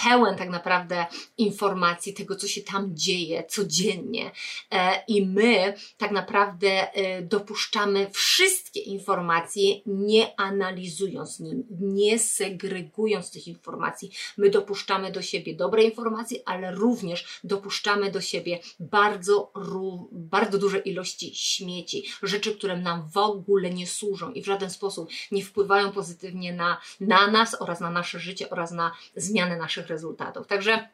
pełen 0.04 0.38
tak 0.38 0.50
naprawdę 0.50 1.06
informacji 1.38 2.14
tego, 2.14 2.36
co 2.36 2.48
się 2.48 2.62
tam 2.62 2.96
dzieje 2.96 3.44
codziennie. 3.44 4.32
E, 4.72 5.04
I 5.08 5.26
my 5.26 5.74
tak 5.98 6.12
naprawdę 6.12 6.94
e, 6.94 7.22
dopuszczamy 7.22 8.10
wszystkie 8.12 8.80
informacje, 8.80 9.76
nie 9.86 10.40
analizując 10.40 11.40
nim, 11.40 11.64
nie 11.70 12.20
segregując 12.20 13.32
tych 13.32 13.48
informacji. 13.48 14.12
My 14.38 14.50
dopuszczamy 14.50 15.12
do 15.12 15.22
siebie 15.22 15.56
dobre 15.56 15.84
informacje, 15.84 16.40
ale 16.46 16.72
również 16.72 17.40
dopuszczamy 17.44 18.12
do 18.12 18.22
siebie 18.22 18.60
bardzo, 18.80 19.52
bardzo 20.12 20.58
duże 20.58 20.80
ilości 20.80 21.36
śmieci, 21.36 22.04
rzeczy, 22.24 22.56
które 22.56 22.78
nam 22.78 23.10
w 23.10 23.18
ogóle 23.18 23.70
nie 23.70 23.88
służą 23.88 24.32
i 24.32 24.42
w 24.42 24.46
żaden 24.46 24.70
sposób 24.70 25.10
nie 25.32 25.44
wpływają 25.44 25.92
pozytywnie 25.92 26.54
na, 26.54 26.82
na 27.00 27.28
nas 27.28 27.62
oraz 27.62 27.80
na 27.80 27.90
nasze 27.90 28.20
życie 28.20 28.50
oraz 28.50 28.72
na 28.72 28.92
zmianę 29.16 29.58
naszych 29.58 29.89
rezultatów. 29.90 30.48
Także 30.48 30.90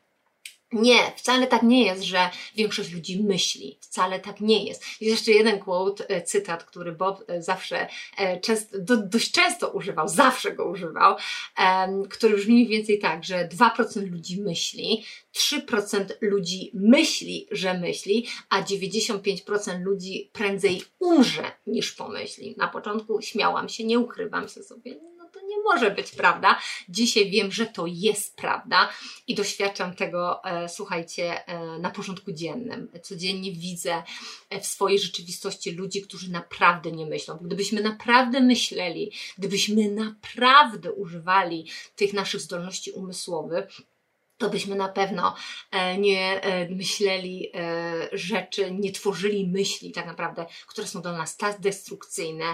nie, 0.71 1.11
wcale 1.15 1.47
tak 1.47 1.63
nie 1.63 1.85
jest, 1.85 2.03
że 2.03 2.29
większość 2.55 2.93
ludzi 2.93 3.23
myśli. 3.23 3.77
Wcale 3.81 4.19
tak 4.19 4.41
nie 4.41 4.65
jest. 4.65 4.83
Jest 5.01 5.01
jeszcze 5.01 5.31
jeden 5.31 5.59
quote, 5.59 6.09
e, 6.09 6.21
cytat, 6.21 6.63
który 6.63 6.91
Bob 6.91 7.23
e, 7.27 7.41
zawsze, 7.41 7.87
e, 8.17 8.39
do, 8.79 8.97
dość 8.97 9.31
często 9.31 9.69
używał, 9.69 10.07
zawsze 10.07 10.51
go 10.51 10.65
używał, 10.65 11.15
który 12.09 12.35
brzmi 12.35 12.53
mniej 12.53 12.67
więcej 12.67 12.99
tak, 12.99 13.23
że 13.23 13.47
2% 13.47 14.11
ludzi 14.11 14.41
myśli, 14.41 15.05
3% 15.35 16.05
ludzi 16.21 16.71
myśli, 16.73 17.47
że 17.51 17.73
myśli, 17.73 18.27
a 18.49 18.61
95% 18.61 19.81
ludzi 19.81 20.29
prędzej 20.33 20.81
umrze 20.99 21.51
niż 21.67 21.91
pomyśli. 21.91 22.55
Na 22.57 22.67
początku 22.67 23.21
śmiałam 23.21 23.69
się, 23.69 23.83
nie 23.83 23.99
ukrywam 23.99 24.49
się 24.49 24.63
sobie, 24.63 24.95
nie 25.55 25.63
może 25.63 25.91
być 25.91 26.11
prawda. 26.11 26.59
Dzisiaj 26.89 27.31
wiem, 27.31 27.51
że 27.51 27.65
to 27.65 27.85
jest 27.87 28.35
prawda 28.35 28.89
i 29.27 29.35
doświadczam 29.35 29.95
tego, 29.95 30.43
e, 30.43 30.69
słuchajcie, 30.69 31.47
e, 31.47 31.79
na 31.79 31.91
porządku 31.91 32.31
dziennym. 32.31 32.91
Codziennie 33.03 33.51
widzę 33.51 34.03
e, 34.49 34.61
w 34.61 34.65
swojej 34.65 34.99
rzeczywistości 34.99 35.71
ludzi, 35.71 36.01
którzy 36.01 36.31
naprawdę 36.31 36.91
nie 36.91 37.05
myślą. 37.05 37.37
Gdybyśmy 37.41 37.81
naprawdę 37.81 38.41
myśleli, 38.41 39.11
gdybyśmy 39.37 39.91
naprawdę 39.91 40.93
używali 40.93 41.65
tych 41.95 42.13
naszych 42.13 42.41
zdolności 42.41 42.91
umysłowych, 42.91 43.67
to 44.37 44.49
byśmy 44.49 44.75
na 44.75 44.89
pewno 44.89 45.35
e, 45.71 45.97
nie 45.97 46.41
e, 46.41 46.69
myśleli 46.69 47.49
e, 47.53 48.09
rzeczy, 48.11 48.71
nie 48.71 48.91
tworzyli 48.91 49.47
myśli 49.47 49.91
tak 49.91 50.05
naprawdę, 50.05 50.45
które 50.67 50.87
są 50.87 51.01
dla 51.01 51.11
nas 51.11 51.37
tak 51.37 51.59
destrukcyjne, 51.59 52.45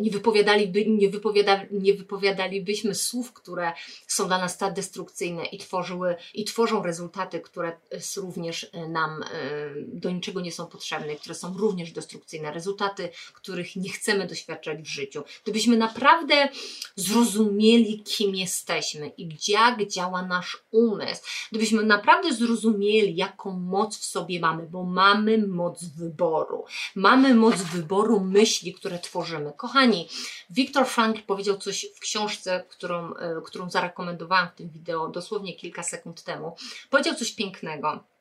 nie, 0.00 0.10
wypowiadaliby, 0.10 0.86
nie, 0.86 1.08
wypowiada, 1.08 1.60
nie 1.70 1.94
wypowiadalibyśmy 1.94 2.94
słów, 2.94 3.32
które 3.32 3.72
są 4.06 4.26
dla 4.26 4.38
nas 4.38 4.58
tak 4.58 4.74
destrukcyjne 4.74 5.44
i 5.44 5.58
tworzyły 5.58 6.16
i 6.34 6.44
tworzą 6.44 6.82
rezultaty, 6.82 7.40
które 7.40 7.76
również 8.16 8.70
nam 8.88 9.24
do 9.86 10.10
niczego 10.10 10.40
nie 10.40 10.52
są 10.52 10.66
potrzebne, 10.66 11.16
które 11.16 11.34
są 11.34 11.58
również 11.58 11.92
destrukcyjne, 11.92 12.52
rezultaty, 12.52 13.08
których 13.32 13.76
nie 13.76 13.90
chcemy 13.90 14.26
doświadczać 14.26 14.82
w 14.82 14.86
życiu. 14.86 15.22
Gdybyśmy 15.44 15.76
naprawdę 15.76 16.48
zrozumieli, 16.96 18.02
kim 18.02 18.34
jesteśmy 18.34 19.12
i 19.16 19.28
jak 19.48 19.86
działa 19.86 20.22
nasz 20.22 20.62
umysł, 20.70 20.91
umysł, 20.92 21.22
gdybyśmy 21.50 21.82
naprawdę 21.82 22.34
zrozumieli, 22.34 23.16
jaką 23.16 23.50
moc 23.50 23.98
w 23.98 24.04
sobie 24.04 24.40
mamy, 24.40 24.66
bo 24.66 24.84
mamy 24.84 25.46
moc 25.46 25.84
wyboru. 25.84 26.64
Mamy 26.94 27.34
moc 27.34 27.62
wyboru 27.62 28.20
myśli, 28.20 28.74
które 28.74 28.98
tworzymy. 28.98 29.52
Kochani, 29.56 30.08
Viktor 30.50 30.86
Frankl 30.86 31.22
powiedział 31.22 31.56
coś 31.56 31.86
w 31.96 32.00
książce, 32.00 32.64
którą, 32.68 33.14
e, 33.14 33.42
którą 33.44 33.70
zarekomendowałam 33.70 34.48
w 34.48 34.54
tym 34.54 34.68
wideo 34.70 35.08
dosłownie 35.08 35.56
kilka 35.56 35.82
sekund 35.82 36.22
temu. 36.22 36.56
Powiedział 36.90 37.14
coś 37.14 37.32
pięknego. 37.32 38.11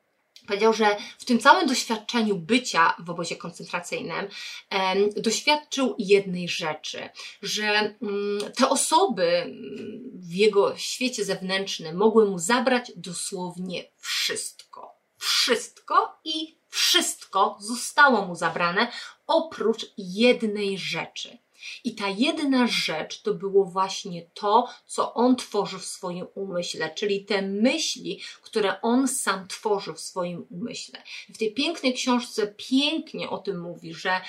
Powiedział, 0.47 0.73
że 0.73 0.97
w 1.19 1.25
tym 1.25 1.39
całym 1.39 1.67
doświadczeniu 1.67 2.35
bycia 2.35 2.95
w 2.99 3.09
obozie 3.09 3.35
koncentracyjnym 3.35 4.27
em, 4.69 5.09
doświadczył 5.17 5.95
jednej 5.97 6.49
rzeczy, 6.49 7.09
że 7.41 7.63
mm, 7.63 8.51
te 8.57 8.69
osoby 8.69 9.27
mm, 9.27 10.11
w 10.13 10.33
jego 10.33 10.77
świecie 10.77 11.25
zewnętrznym 11.25 11.97
mogły 11.97 12.29
mu 12.29 12.39
zabrać 12.39 12.91
dosłownie 12.95 13.83
wszystko. 13.97 14.95
Wszystko 15.17 16.19
i 16.23 16.55
wszystko 16.69 17.57
zostało 17.59 18.25
mu 18.25 18.35
zabrane 18.35 18.91
oprócz 19.27 19.85
jednej 19.97 20.77
rzeczy. 20.77 21.37
I 21.83 21.95
ta 21.95 22.07
jedna 22.07 22.67
rzecz 22.67 23.21
to 23.21 23.33
było 23.33 23.65
właśnie 23.65 24.29
to, 24.33 24.67
co 24.85 25.13
on 25.13 25.35
tworzy 25.35 25.79
w 25.79 25.85
swoim 25.85 26.27
umyśle, 26.35 26.89
czyli 26.95 27.25
te 27.25 27.41
myśli, 27.41 28.21
które 28.41 28.81
on 28.81 29.07
sam 29.07 29.47
tworzy 29.47 29.93
w 29.93 29.99
swoim 29.99 30.45
umyśle. 30.49 31.03
W 31.29 31.37
tej 31.37 31.53
pięknej 31.53 31.93
książce 31.93 32.55
pięknie 32.57 33.29
o 33.29 33.37
tym 33.37 33.61
mówi, 33.61 33.93
że 33.93 34.21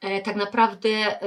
e, 0.00 0.22
tak 0.22 0.36
naprawdę 0.36 0.88
e, 0.88 1.20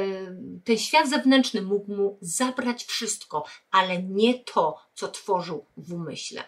ten 0.66 0.78
świat 0.78 1.10
zewnętrzny 1.10 1.62
mógł 1.62 1.96
mu 1.96 2.18
zabrać 2.22 2.84
wszystko, 2.84 3.46
ale 3.72 4.04
nie 4.04 4.40
to, 4.40 4.78
co 4.94 5.08
tworzył 5.08 5.66
w 5.78 5.94
umyśle. 5.94 6.44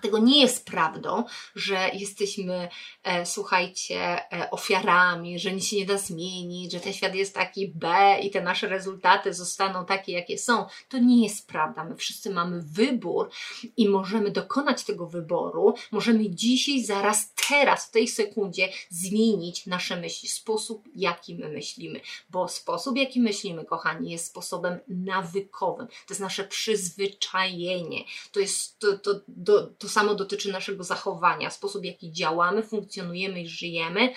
Tego 0.00 0.18
nie 0.18 0.40
jest 0.40 0.66
prawdą, 0.66 1.24
że 1.54 1.90
jesteśmy, 1.92 2.68
e, 3.02 3.26
słuchajcie, 3.26 3.96
e, 4.32 4.50
ofiarami, 4.50 5.38
że 5.38 5.52
nic 5.52 5.66
się 5.66 5.76
nie 5.76 5.86
da 5.86 5.98
zmienić, 5.98 6.72
że 6.72 6.80
ten 6.80 6.92
świat 6.92 7.14
jest 7.14 7.34
taki 7.34 7.68
B 7.68 8.16
i 8.22 8.30
te 8.30 8.42
nasze 8.42 8.68
rezultaty 8.68 9.34
zostaną 9.34 9.86
takie, 9.86 10.12
jakie 10.12 10.38
są. 10.38 10.66
To 10.88 10.98
nie 10.98 11.22
jest 11.22 11.48
prawda. 11.48 11.84
My 11.84 11.96
wszyscy 11.96 12.30
mamy 12.30 12.62
wybór 12.62 13.30
i 13.76 13.88
możemy 13.88 14.30
dokonać 14.30 14.84
tego 14.84 15.06
wyboru. 15.06 15.74
Możemy 15.90 16.30
dzisiaj, 16.30 16.84
zaraz, 16.84 17.32
teraz, 17.52 17.86
w 17.86 17.90
tej 17.90 18.08
sekundzie 18.08 18.68
zmienić 18.88 19.66
nasze 19.66 19.96
myśli, 19.96 20.28
sposób, 20.28 20.88
jaki 20.94 21.34
my 21.34 21.48
myślimy. 21.48 22.00
Bo 22.30 22.48
sposób, 22.48 22.96
jaki 22.96 23.20
myślimy, 23.20 23.64
kochani, 23.64 24.10
jest 24.10 24.26
sposobem 24.26 24.78
nawykowym. 24.88 25.86
To 25.86 26.10
jest 26.10 26.20
nasze 26.20 26.44
przyzwyczajenie. 26.44 28.04
To 28.32 28.40
jest 28.40 28.78
to, 28.78 28.98
to, 28.98 29.14
to, 29.44 29.66
to 29.78 29.88
samo 29.88 30.14
dotyczy 30.14 30.52
naszego 30.52 30.84
zachowania, 30.84 31.50
sposób, 31.50 31.84
jaki 31.84 32.12
działamy, 32.12 32.62
funkcjonujemy 32.62 33.40
i 33.40 33.48
żyjemy. 33.48 34.14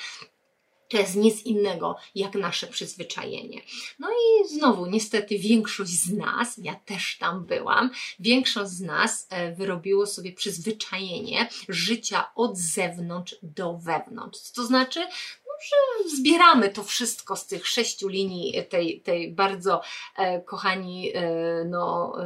To 0.96 1.00
jest 1.00 1.16
nic 1.16 1.44
innego 1.44 1.96
jak 2.16 2.36
nasze 2.36 2.68
przyzwyczajenie. 2.68 3.62
No 4.00 4.08
i 4.12 4.48
znowu, 4.48 4.86
niestety, 4.86 5.38
większość 5.38 5.92
z 5.92 6.14
nas, 6.14 6.58
ja 6.58 6.76
też 6.76 7.18
tam 7.18 7.46
byłam, 7.46 7.92
większość 8.20 8.72
z 8.72 8.82
nas 8.82 9.28
e, 9.30 9.52
wyrobiło 9.52 10.06
sobie 10.06 10.34
przyzwyczajenie 10.34 11.50
życia 11.70 12.32
od 12.36 12.58
zewnątrz 12.58 13.36
do 13.44 13.74
wewnątrz. 13.78 14.52
To 14.52 14.66
znaczy? 14.66 15.00
No, 15.46 15.54
że 15.62 16.10
zbieramy 16.18 16.70
to 16.70 16.84
wszystko 16.84 17.36
z 17.36 17.48
tych 17.48 17.68
sześciu 17.68 18.08
linii 18.08 18.64
tej, 18.70 19.02
tej 19.02 19.32
bardzo, 19.32 19.82
e, 20.18 20.42
kochani, 20.42 21.12
e, 21.16 21.22
no, 21.66 22.14
e, 22.20 22.26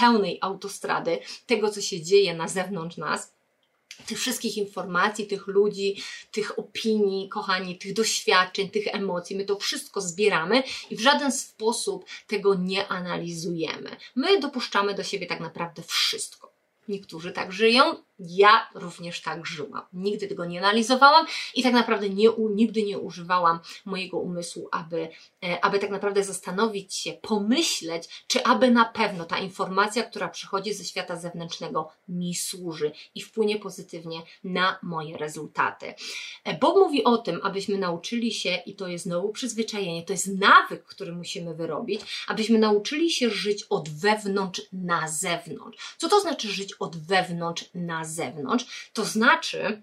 pełnej 0.00 0.38
autostrady, 0.40 1.18
tego, 1.46 1.70
co 1.70 1.80
się 1.80 2.02
dzieje 2.02 2.34
na 2.34 2.48
zewnątrz 2.48 2.96
nas 2.96 3.35
tych 4.06 4.18
wszystkich 4.18 4.56
informacji, 4.56 5.26
tych 5.26 5.46
ludzi, 5.46 6.02
tych 6.32 6.58
opinii, 6.58 7.28
kochani, 7.28 7.78
tych 7.78 7.92
doświadczeń, 7.92 8.70
tych 8.70 8.86
emocji. 8.94 9.36
My 9.36 9.44
to 9.44 9.56
wszystko 9.56 10.00
zbieramy 10.00 10.62
i 10.90 10.96
w 10.96 11.00
żaden 11.00 11.32
sposób 11.32 12.04
tego 12.26 12.54
nie 12.54 12.88
analizujemy. 12.88 13.96
My 14.14 14.40
dopuszczamy 14.40 14.94
do 14.94 15.02
siebie 15.02 15.26
tak 15.26 15.40
naprawdę 15.40 15.82
wszystko. 15.82 16.52
Niektórzy 16.88 17.32
tak 17.32 17.52
żyją, 17.52 17.96
ja 18.18 18.68
również 18.74 19.22
tak 19.22 19.46
żyłam. 19.46 19.82
Nigdy 19.92 20.28
tego 20.28 20.44
nie 20.44 20.58
analizowałam 20.58 21.26
i 21.54 21.62
tak 21.62 21.72
naprawdę 21.72 22.10
nie, 22.10 22.28
nigdy 22.50 22.82
nie 22.82 22.98
używałam 22.98 23.58
mojego 23.84 24.18
umysłu, 24.18 24.68
aby, 24.72 25.08
e, 25.44 25.64
aby 25.64 25.78
tak 25.78 25.90
naprawdę 25.90 26.24
zastanowić 26.24 26.94
się, 26.94 27.12
pomyśleć, 27.12 28.24
czy 28.26 28.44
aby 28.44 28.70
na 28.70 28.84
pewno 28.84 29.24
ta 29.24 29.38
informacja, 29.38 30.02
która 30.02 30.28
przychodzi 30.28 30.74
ze 30.74 30.84
świata 30.84 31.16
zewnętrznego, 31.16 31.88
mi 32.08 32.34
służy 32.34 32.92
i 33.14 33.22
wpłynie 33.22 33.58
pozytywnie 33.58 34.22
na 34.44 34.78
moje 34.82 35.16
rezultaty. 35.16 35.94
E, 36.44 36.58
Bob 36.58 36.76
mówi 36.76 37.04
o 37.04 37.18
tym, 37.18 37.40
abyśmy 37.42 37.78
nauczyli 37.78 38.32
się, 38.32 38.58
i 38.66 38.74
to 38.76 38.88
jest 38.88 39.04
znowu 39.04 39.28
przyzwyczajenie, 39.28 40.02
to 40.02 40.12
jest 40.12 40.28
nawyk, 40.28 40.84
który 40.84 41.12
musimy 41.12 41.54
wyrobić, 41.54 42.00
abyśmy 42.28 42.58
nauczyli 42.58 43.10
się 43.10 43.30
żyć 43.30 43.62
od 43.62 43.88
wewnątrz 43.88 44.62
na 44.72 45.08
zewnątrz. 45.08 45.94
Co 45.98 46.08
to 46.08 46.20
znaczy 46.20 46.48
żyć 46.48 46.72
od 46.72 46.96
wewnątrz 46.96 47.64
na 47.74 48.05
zewnątrz, 48.06 48.90
to 48.92 49.04
znaczy, 49.04 49.82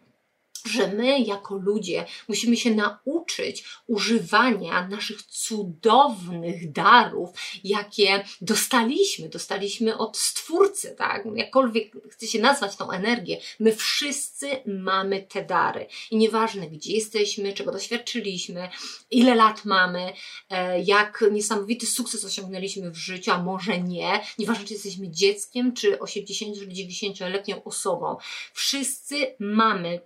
że 0.65 0.87
my 0.87 1.19
jako 1.19 1.55
ludzie 1.55 2.05
musimy 2.27 2.57
się 2.57 2.71
nauczyć 2.71 3.65
używania 3.87 4.87
naszych 4.87 5.23
cudownych 5.23 6.71
darów, 6.71 7.29
jakie 7.63 8.23
dostaliśmy, 8.41 9.29
dostaliśmy 9.29 9.97
od 9.97 10.17
Stwórcy, 10.17 10.95
tak? 10.97 11.23
Jakkolwiek 11.35 11.91
chce 12.09 12.27
się 12.27 12.39
nazwać 12.39 12.75
tą 12.75 12.91
energię, 12.91 13.37
my 13.59 13.75
wszyscy 13.75 14.47
mamy 14.65 15.21
te 15.21 15.45
dary. 15.45 15.87
I 16.11 16.17
nieważne, 16.17 16.69
gdzie 16.69 16.93
jesteśmy, 16.93 17.53
czego 17.53 17.71
doświadczyliśmy, 17.71 18.69
ile 19.11 19.35
lat 19.35 19.65
mamy, 19.65 20.13
e, 20.49 20.81
jak 20.81 21.23
niesamowity 21.31 21.85
sukces 21.85 22.25
osiągnęliśmy 22.25 22.91
w 22.91 22.97
życiu, 22.97 23.31
a 23.31 23.43
może 23.43 23.81
nie, 23.81 24.21
nieważne, 24.39 24.65
czy 24.65 24.73
jesteśmy 24.73 25.09
dzieckiem, 25.09 25.73
czy 25.73 25.99
80 25.99 26.55
czy 26.59 26.67
90-letnią 26.67 27.63
osobą, 27.63 28.17
wszyscy 28.53 29.35
mamy 29.39 29.99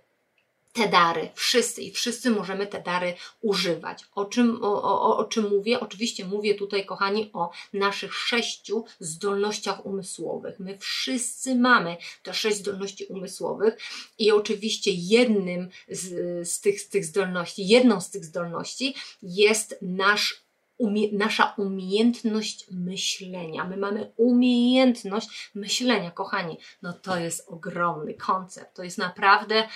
te 0.72 0.88
dary, 0.88 1.28
wszyscy 1.34 1.82
i 1.82 1.92
wszyscy 1.92 2.30
możemy 2.30 2.66
te 2.66 2.82
dary 2.82 3.14
używać. 3.40 4.04
O 4.14 4.24
czym, 4.24 4.64
o, 4.64 4.82
o, 4.82 5.16
o 5.16 5.24
czym 5.24 5.48
mówię? 5.48 5.80
Oczywiście 5.80 6.24
mówię 6.24 6.54
tutaj, 6.54 6.86
kochani, 6.86 7.30
o 7.32 7.50
naszych 7.72 8.14
sześciu 8.14 8.84
zdolnościach 9.00 9.86
umysłowych. 9.86 10.58
My 10.58 10.78
wszyscy 10.78 11.54
mamy 11.54 11.96
te 12.22 12.34
sześć 12.34 12.56
zdolności 12.56 13.04
umysłowych 13.04 13.78
i 14.18 14.32
oczywiście 14.32 14.90
jednym 14.94 15.68
z, 15.88 16.48
z, 16.48 16.60
tych, 16.60 16.80
z 16.80 16.88
tych 16.88 17.04
zdolności, 17.04 17.68
jedną 17.68 18.00
z 18.00 18.10
tych 18.10 18.24
zdolności 18.24 18.94
jest 19.22 19.78
nasz 19.82 20.48
umie, 20.78 21.12
nasza 21.12 21.54
umiejętność 21.56 22.66
myślenia. 22.70 23.64
My 23.64 23.76
mamy 23.76 24.12
umiejętność 24.16 25.50
myślenia, 25.54 26.10
kochani. 26.10 26.58
No 26.82 26.92
to 26.92 27.18
jest 27.18 27.48
ogromny 27.48 28.14
koncept. 28.14 28.76
To 28.76 28.82
jest 28.82 28.98
naprawdę 28.98 29.68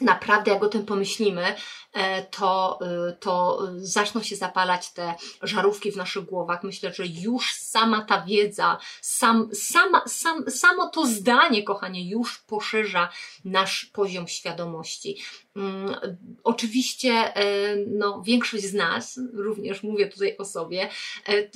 naprawdę 0.00 0.50
jak 0.50 0.62
o 0.62 0.68
tym 0.68 0.86
pomyślimy, 0.86 1.54
e, 1.92 2.22
to, 2.22 2.78
e, 2.82 3.12
to 3.12 3.62
zaczną 3.76 4.22
się 4.22 4.36
zapalać 4.36 4.90
te 4.90 5.14
żarówki 5.42 5.92
w 5.92 5.96
naszych 5.96 6.24
głowach. 6.24 6.62
Myślę, 6.62 6.92
że 6.92 7.06
już 7.06 7.54
sama 7.54 8.04
ta 8.04 8.20
wiedza, 8.20 8.78
sam, 9.00 9.48
sama, 9.54 10.02
sam, 10.06 10.50
samo 10.50 10.88
to 10.88 11.06
zdanie, 11.06 11.62
kochanie, 11.62 12.10
już 12.10 12.38
poszerza 12.38 13.08
nasz 13.44 13.84
poziom 13.84 14.28
świadomości. 14.28 15.22
Mm, 15.58 15.94
oczywiście, 16.44 17.10
e, 17.10 17.76
no, 17.76 18.22
większość 18.22 18.64
z 18.64 18.74
nas, 18.74 19.20
również 19.32 19.82
mówię 19.82 20.06
tutaj 20.06 20.36
o 20.36 20.44
sobie, 20.44 20.88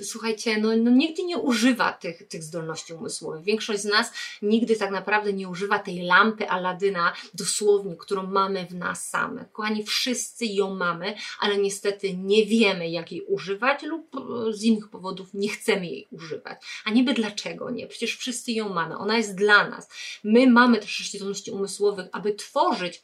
słuchajcie, 0.03 0.61
no, 0.61 0.77
no 0.77 0.91
nigdy 0.91 1.23
nie 1.23 1.39
używa 1.39 1.93
tych, 1.93 2.29
tych 2.29 2.43
zdolności 2.43 2.93
umysłowych. 2.93 3.45
Większość 3.45 3.81
z 3.81 3.85
nas 3.85 4.13
nigdy 4.43 4.77
tak 4.77 4.91
naprawdę 4.91 5.33
nie 5.33 5.49
używa 5.49 5.79
tej 5.79 6.03
lampy 6.03 6.49
Aladyna, 6.49 7.13
dosłownie, 7.35 7.97
którą 7.97 8.27
mamy 8.27 8.67
w 8.67 8.75
nas 8.75 9.09
samych. 9.09 9.53
Kochani, 9.53 9.85
wszyscy 9.85 10.47
ją 10.47 10.75
mamy, 10.75 11.15
ale 11.41 11.59
niestety 11.59 12.17
nie 12.17 12.47
wiemy, 12.47 12.91
jak 12.91 13.13
jej 13.13 13.23
używać 13.23 13.83
lub 13.83 14.17
e, 14.17 14.53
z 14.53 14.63
innych 14.63 14.89
powodów 14.89 15.35
nie 15.35 15.49
chcemy 15.49 15.87
jej 15.87 16.09
używać. 16.11 16.65
A 16.85 16.91
niby 16.91 17.15
dlaczego 17.15 17.71
nie? 17.71 17.87
Przecież 17.87 18.17
wszyscy 18.17 18.53
ją 18.53 18.69
mamy, 18.69 18.99
ona 18.99 19.17
jest 19.17 19.35
dla 19.35 19.69
nas. 19.69 19.89
My 20.25 20.47
mamy 20.47 20.79
też 20.79 21.11
zdolności 21.13 21.51
umysłowych, 21.51 22.07
aby 22.13 22.35
tworzyć 22.35 23.03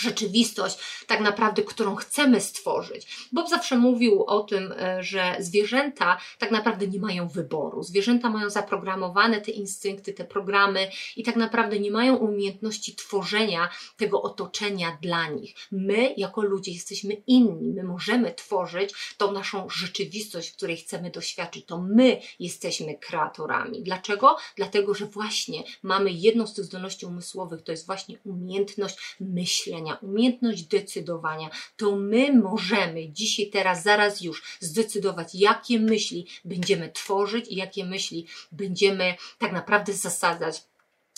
rzeczywistość, 0.00 0.78
tak 1.06 1.20
naprawdę, 1.20 1.62
którą 1.62 1.96
chcemy 1.96 2.40
stworzyć. 2.40 3.28
Bob 3.32 3.48
zawsze 3.48 3.78
mówił 3.78 4.24
o 4.24 4.40
tym, 4.40 4.72
e, 4.72 5.02
że 5.02 5.36
zwierzęta 5.38 6.18
tak 6.38 6.50
naprawdę 6.50 6.88
nie 6.88 7.00
mają 7.00 7.28
wyboru. 7.28 7.82
Zwierzęta 7.82 8.30
mają 8.30 8.50
zaprogramowane 8.50 9.40
te 9.40 9.50
instynkty, 9.50 10.12
te 10.12 10.24
programy 10.24 10.90
i 11.16 11.22
tak 11.22 11.36
naprawdę 11.36 11.78
nie 11.78 11.90
mają 11.90 12.16
umiejętności 12.16 12.94
tworzenia 12.94 13.68
tego 13.96 14.22
otoczenia 14.22 14.98
dla 15.02 15.28
nich. 15.28 15.54
My, 15.72 16.14
jako 16.16 16.42
ludzie, 16.42 16.72
jesteśmy 16.72 17.14
inni. 17.26 17.72
My 17.72 17.82
możemy 17.82 18.34
tworzyć 18.34 18.94
tą 19.16 19.32
naszą 19.32 19.68
rzeczywistość, 19.70 20.50
w 20.50 20.56
której 20.56 20.76
chcemy 20.76 21.10
doświadczyć. 21.10 21.66
To 21.66 21.78
my 21.78 22.20
jesteśmy 22.40 22.94
kreatorami. 22.98 23.82
Dlaczego? 23.82 24.36
Dlatego, 24.56 24.94
że 24.94 25.06
właśnie 25.06 25.62
mamy 25.82 26.10
jedną 26.10 26.46
z 26.46 26.54
tych 26.54 26.64
zdolności 26.64 27.06
umysłowych, 27.06 27.62
to 27.62 27.72
jest 27.72 27.86
właśnie 27.86 28.18
umiejętność 28.24 29.16
myślenia 29.20 29.87
umiejętność 29.94 30.62
decydowania, 30.62 31.50
to 31.76 31.96
my 31.96 32.34
możemy 32.34 33.08
dzisiaj, 33.08 33.50
teraz, 33.50 33.82
zaraz 33.82 34.20
już 34.20 34.42
zdecydować, 34.60 35.34
jakie 35.34 35.80
myśli 35.80 36.26
będziemy 36.44 36.92
tworzyć 36.92 37.48
i 37.48 37.56
jakie 37.56 37.84
myśli 37.84 38.26
będziemy 38.52 39.14
tak 39.38 39.52
naprawdę 39.52 39.92
zasadzać 39.92 40.62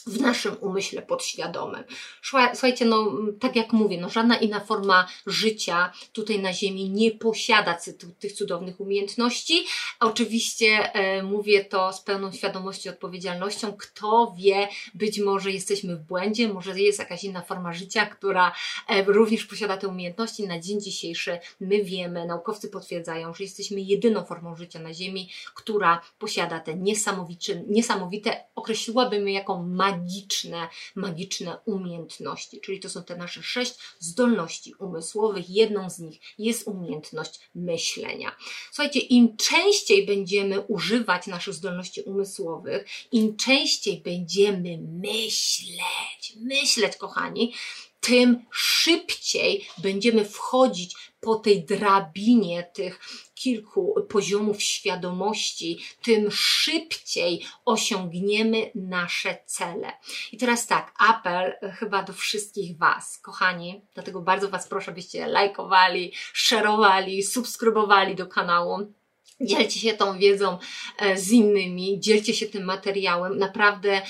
w 0.06 0.20
naszym 0.20 0.56
umyśle 0.60 1.02
podświadomym. 1.02 1.84
Słuchajcie, 2.52 2.84
no 2.84 3.12
tak 3.40 3.56
jak 3.56 3.72
mówię, 3.72 4.00
no 4.00 4.08
żadna 4.08 4.36
inna 4.36 4.60
forma 4.60 5.08
życia 5.26 5.92
tutaj 6.12 6.38
na 6.38 6.52
Ziemi 6.52 6.90
nie 6.90 7.10
posiada 7.10 7.78
tych 8.18 8.32
cudownych 8.32 8.80
umiejętności. 8.80 9.64
Oczywiście 10.00 10.92
e, 10.94 11.22
mówię 11.22 11.64
to 11.64 11.92
z 11.92 12.00
pełną 12.00 12.32
świadomością 12.32 12.90
i 12.90 12.92
odpowiedzialnością. 12.92 13.72
Kto 13.72 14.34
wie, 14.38 14.68
być 14.94 15.20
może 15.20 15.50
jesteśmy 15.50 15.96
w 15.96 16.00
błędzie, 16.00 16.48
może 16.48 16.80
jest 16.80 16.98
jakaś 16.98 17.24
inna 17.24 17.42
forma 17.42 17.72
życia, 17.72 18.06
która 18.06 18.52
e, 18.88 19.02
również 19.02 19.44
posiada 19.44 19.76
te 19.76 19.88
umiejętności. 19.88 20.46
Na 20.46 20.60
dzień 20.60 20.80
dzisiejszy 20.80 21.38
my 21.60 21.84
wiemy, 21.84 22.26
naukowcy 22.26 22.68
potwierdzają, 22.68 23.34
że 23.34 23.44
jesteśmy 23.44 23.80
jedyną 23.80 24.24
formą 24.24 24.56
życia 24.56 24.78
na 24.78 24.94
Ziemi, 24.94 25.30
która 25.54 26.00
posiada 26.18 26.60
te 26.60 26.74
niesamowite, 26.74 27.62
niesamowite 27.68 28.44
określiłabym 28.54 29.28
je 29.28 29.34
jako 29.34 29.62
magiczne, 29.90 30.68
magiczne 30.94 31.58
umiejętności. 31.64 32.60
Czyli 32.60 32.80
to 32.80 32.88
są 32.88 33.04
te 33.04 33.16
nasze 33.16 33.42
sześć 33.42 33.74
zdolności 33.98 34.74
umysłowych. 34.74 35.50
Jedną 35.50 35.90
z 35.90 35.98
nich 35.98 36.20
jest 36.38 36.66
umiejętność 36.66 37.40
myślenia. 37.54 38.36
Słuchajcie, 38.72 39.00
im 39.00 39.36
częściej 39.36 40.06
będziemy 40.06 40.60
używać 40.60 41.26
naszych 41.26 41.54
zdolności 41.54 42.02
umysłowych, 42.02 42.86
im 43.12 43.36
częściej 43.36 44.00
będziemy 44.00 44.78
myśleć, 44.78 46.36
myśleć, 46.36 46.96
kochani, 46.96 47.54
tym 48.00 48.44
szybciej 48.52 49.68
będziemy 49.78 50.24
wchodzić 50.24 50.94
po 51.20 51.34
tej 51.34 51.64
drabinie 51.64 52.62
tych 52.62 53.00
kilku 53.34 53.94
poziomów 54.08 54.62
świadomości, 54.62 55.78
tym 56.02 56.30
szybciej 56.30 57.46
osiągniemy 57.64 58.70
nasze 58.74 59.38
cele. 59.46 59.92
I 60.32 60.36
teraz 60.36 60.66
tak, 60.66 60.94
apel 60.98 61.52
chyba 61.74 62.02
do 62.02 62.12
wszystkich 62.12 62.78
Was, 62.78 63.18
kochani, 63.18 63.80
dlatego 63.94 64.20
bardzo 64.20 64.48
Was 64.48 64.68
proszę, 64.68 64.92
byście 64.92 65.26
lajkowali, 65.26 66.12
szerowali, 66.32 67.22
subskrybowali 67.22 68.14
do 68.14 68.26
kanału 68.26 68.92
Dzielcie 69.40 69.80
się 69.80 69.94
tą 69.94 70.18
wiedzą 70.18 70.58
e, 70.98 71.18
z 71.18 71.30
innymi, 71.30 72.00
dzielcie 72.00 72.34
się 72.34 72.46
tym 72.46 72.64
materiałem. 72.64 73.38
Naprawdę 73.38 74.02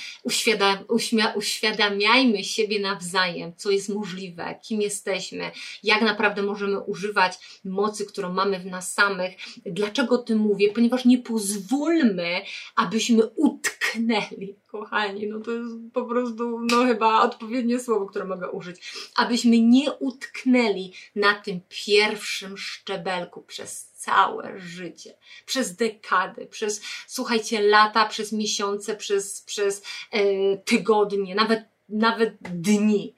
uświadamiajmy 1.35 2.45
siebie 2.45 2.81
nawzajem, 2.81 3.53
co 3.57 3.71
jest 3.71 3.89
możliwe, 3.89 4.55
kim 4.63 4.81
jesteśmy, 4.81 5.51
jak 5.83 6.03
naprawdę 6.03 6.43
możemy 6.43 6.81
używać 6.81 7.39
mocy, 7.65 8.07
którą 8.07 8.33
mamy 8.33 8.61
w 8.61 8.67
nas 8.67 8.95
samych. 8.95 9.35
Dlaczego 9.67 10.15
o 10.15 10.19
tym 10.19 10.39
mówię? 10.39 10.73
Ponieważ 10.73 11.05
nie 11.05 11.19
pozwólmy, 11.19 12.43
abyśmy 12.77 13.27
utknęli, 13.27 14.57
kochani. 14.67 15.27
No 15.27 15.41
to 15.41 15.51
jest 15.51 15.75
po 15.93 16.05
prostu, 16.05 16.61
no 16.61 16.85
chyba 16.85 17.23
odpowiednie 17.23 17.81
słowo, 17.81 18.07
które 18.07 18.25
mogę 18.25 18.51
użyć. 18.51 18.93
Abyśmy 19.17 19.61
nie 19.61 19.93
utknęli 19.93 20.93
na 21.17 21.35
tym 21.35 21.61
pierwszym 21.69 22.59
szczebelku 22.59 23.43
przez 23.43 23.90
całe 24.01 24.59
życie, 24.59 25.15
przez 25.47 25.77
dekady, 25.77 26.47
przez, 26.47 26.83
słuchajcie, 27.07 27.61
lata, 27.61 28.07
przez 28.07 28.33
miesiące, 28.33 28.97
przez, 28.97 29.43
przez 29.43 29.83
e, 30.11 30.57
tygodnie, 30.57 31.35
nawet, 31.35 31.65
nawet 31.89 32.37
dni. 32.41 33.15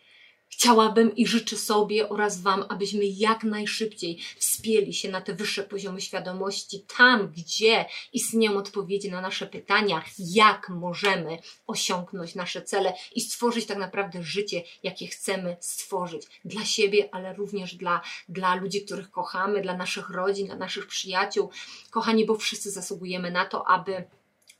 Chciałabym 0.52 1.16
i 1.16 1.26
życzę 1.26 1.56
sobie 1.56 2.08
oraz 2.08 2.40
Wam, 2.40 2.64
abyśmy 2.68 3.04
jak 3.04 3.44
najszybciej 3.44 4.18
wspięli 4.38 4.92
się 4.94 5.10
na 5.10 5.20
te 5.20 5.34
wyższe 5.34 5.62
poziomy 5.62 6.00
świadomości, 6.00 6.84
tam 6.96 7.32
gdzie 7.36 7.84
istnieją 8.12 8.56
odpowiedzi 8.56 9.10
na 9.10 9.20
nasze 9.20 9.46
pytania, 9.46 10.02
jak 10.18 10.68
możemy 10.68 11.38
osiągnąć 11.66 12.34
nasze 12.34 12.62
cele 12.62 12.92
i 13.14 13.20
stworzyć 13.20 13.66
tak 13.66 13.78
naprawdę 13.78 14.22
życie, 14.22 14.62
jakie 14.82 15.06
chcemy 15.06 15.56
stworzyć 15.60 16.22
dla 16.44 16.64
siebie, 16.64 17.08
ale 17.12 17.34
również 17.34 17.74
dla, 17.74 18.00
dla 18.28 18.54
ludzi, 18.54 18.84
których 18.84 19.10
kochamy, 19.10 19.62
dla 19.62 19.76
naszych 19.76 20.10
rodzin, 20.10 20.46
dla 20.46 20.56
naszych 20.56 20.86
przyjaciół. 20.86 21.50
Kochani, 21.90 22.26
bo 22.26 22.34
wszyscy 22.34 22.70
zasługujemy 22.70 23.30
na 23.30 23.44
to, 23.44 23.68
aby 23.68 24.04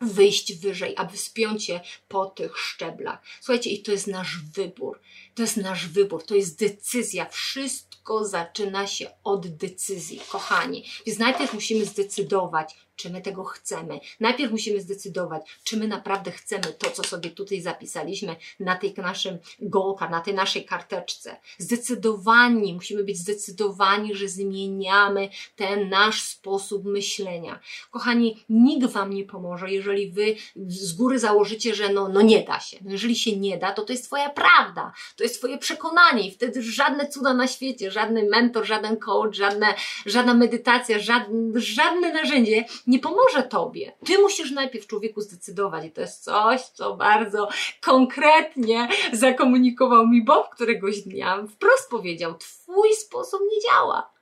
wyjść 0.03 0.55
wyżej, 0.55 0.95
aby 0.97 1.17
wspiąć 1.17 1.65
się 1.65 1.81
po 2.09 2.27
tych 2.27 2.59
szczeblach. 2.59 3.23
Słuchajcie, 3.41 3.71
i 3.71 3.83
to 3.83 3.93
jest 3.93 4.07
nasz 4.07 4.39
wybór. 4.55 5.01
To 5.35 5.43
jest 5.43 5.57
nasz 5.57 5.89
wybór, 5.89 6.27
to 6.27 6.35
jest 6.35 6.59
decyzja. 6.59 7.27
Wszystko 7.29 8.25
zaczyna 8.25 8.87
się 8.87 9.11
od 9.25 9.57
decyzji, 9.57 10.21
kochani. 10.29 10.85
Więc 11.07 11.19
najpierw 11.19 11.55
musimy 11.55 11.85
zdecydować, 11.85 12.75
czy 12.97 13.11
my 13.11 13.23
tego 13.23 13.45
chcemy. 13.45 14.01
Najpierw 14.21 14.53
musimy 14.53 14.81
zdecydować, 14.81 15.43
czy 15.65 15.77
my 15.77 15.89
naprawdę 15.89 16.31
chcemy 16.31 16.63
to, 16.79 16.91
co 16.91 17.03
sobie 17.03 17.31
tutaj 17.31 17.61
zapisaliśmy 17.61 18.37
na 18.61 18.77
tej 18.77 18.95
naszym 18.97 19.39
gołka, 19.61 20.09
na 20.09 20.21
tej 20.21 20.35
naszej 20.35 20.65
karteczce. 20.65 21.37
Zdecydowani, 21.59 22.75
musimy 22.75 23.05
być 23.05 23.19
zdecydowani, 23.19 24.15
że 24.15 24.29
zmieniamy 24.29 25.29
ten 25.57 25.89
nasz 25.89 26.23
sposób 26.23 26.85
myślenia. 26.85 27.61
Kochani, 27.91 28.45
nikt 28.49 28.87
Wam 28.87 29.13
nie 29.13 29.25
pomoże, 29.25 29.71
jeżeli 29.71 30.11
Wy 30.11 30.37
z 30.67 30.93
góry 30.93 31.19
założycie, 31.19 31.75
że 31.75 31.89
no, 31.89 32.09
no 32.09 32.23
nie 32.23 32.45
da 32.45 32.61
się. 32.61 32.79
No 32.81 32.93
jeżeli 32.93 33.17
się 33.17 33.37
nie 33.37 33.59
da, 33.59 33.73
to 33.73 33.83
to 33.83 33.93
jest 33.93 34.05
Twoja 34.05 34.31
prawda, 34.31 34.93
to 35.17 35.23
jest 35.23 35.39
Twoje 35.39 35.59
przekonanie 35.59 36.29
i 36.29 36.31
wtedy 36.31 36.63
żadne 36.63 37.09
cuda 37.09 37.35
na 37.35 37.49
świecie, 37.49 37.91
żaden 37.91 38.29
mentor, 38.29 38.67
żaden 38.67 38.97
coach, 38.97 39.37
żadne, 39.37 39.75
żadna 40.07 40.35
medytacja, 40.35 40.99
żadne, 40.99 41.61
żadne 41.61 42.13
narzędzie 42.13 42.65
nie 42.87 42.99
pomoże 42.99 43.43
tobie. 43.43 43.93
Ty 44.07 44.19
musisz 44.19 44.51
najpierw 44.51 44.87
człowieku 44.87 45.21
zdecydować 45.21 45.85
i 45.85 45.91
to 45.91 46.01
jest 46.01 46.25
coś, 46.25 46.61
co 46.61 46.97
bardzo 46.97 47.49
konkretnie 47.81 48.89
zakomunikował 49.13 50.07
mi 50.07 50.25
Bob 50.25 50.49
któregoś 50.49 51.01
dnia. 51.01 51.47
Wprost 51.51 51.91
powiedział, 51.91 52.35
twój 52.35 52.95
sposób 52.95 53.41
nie 53.53 53.61
działa. 53.61 54.13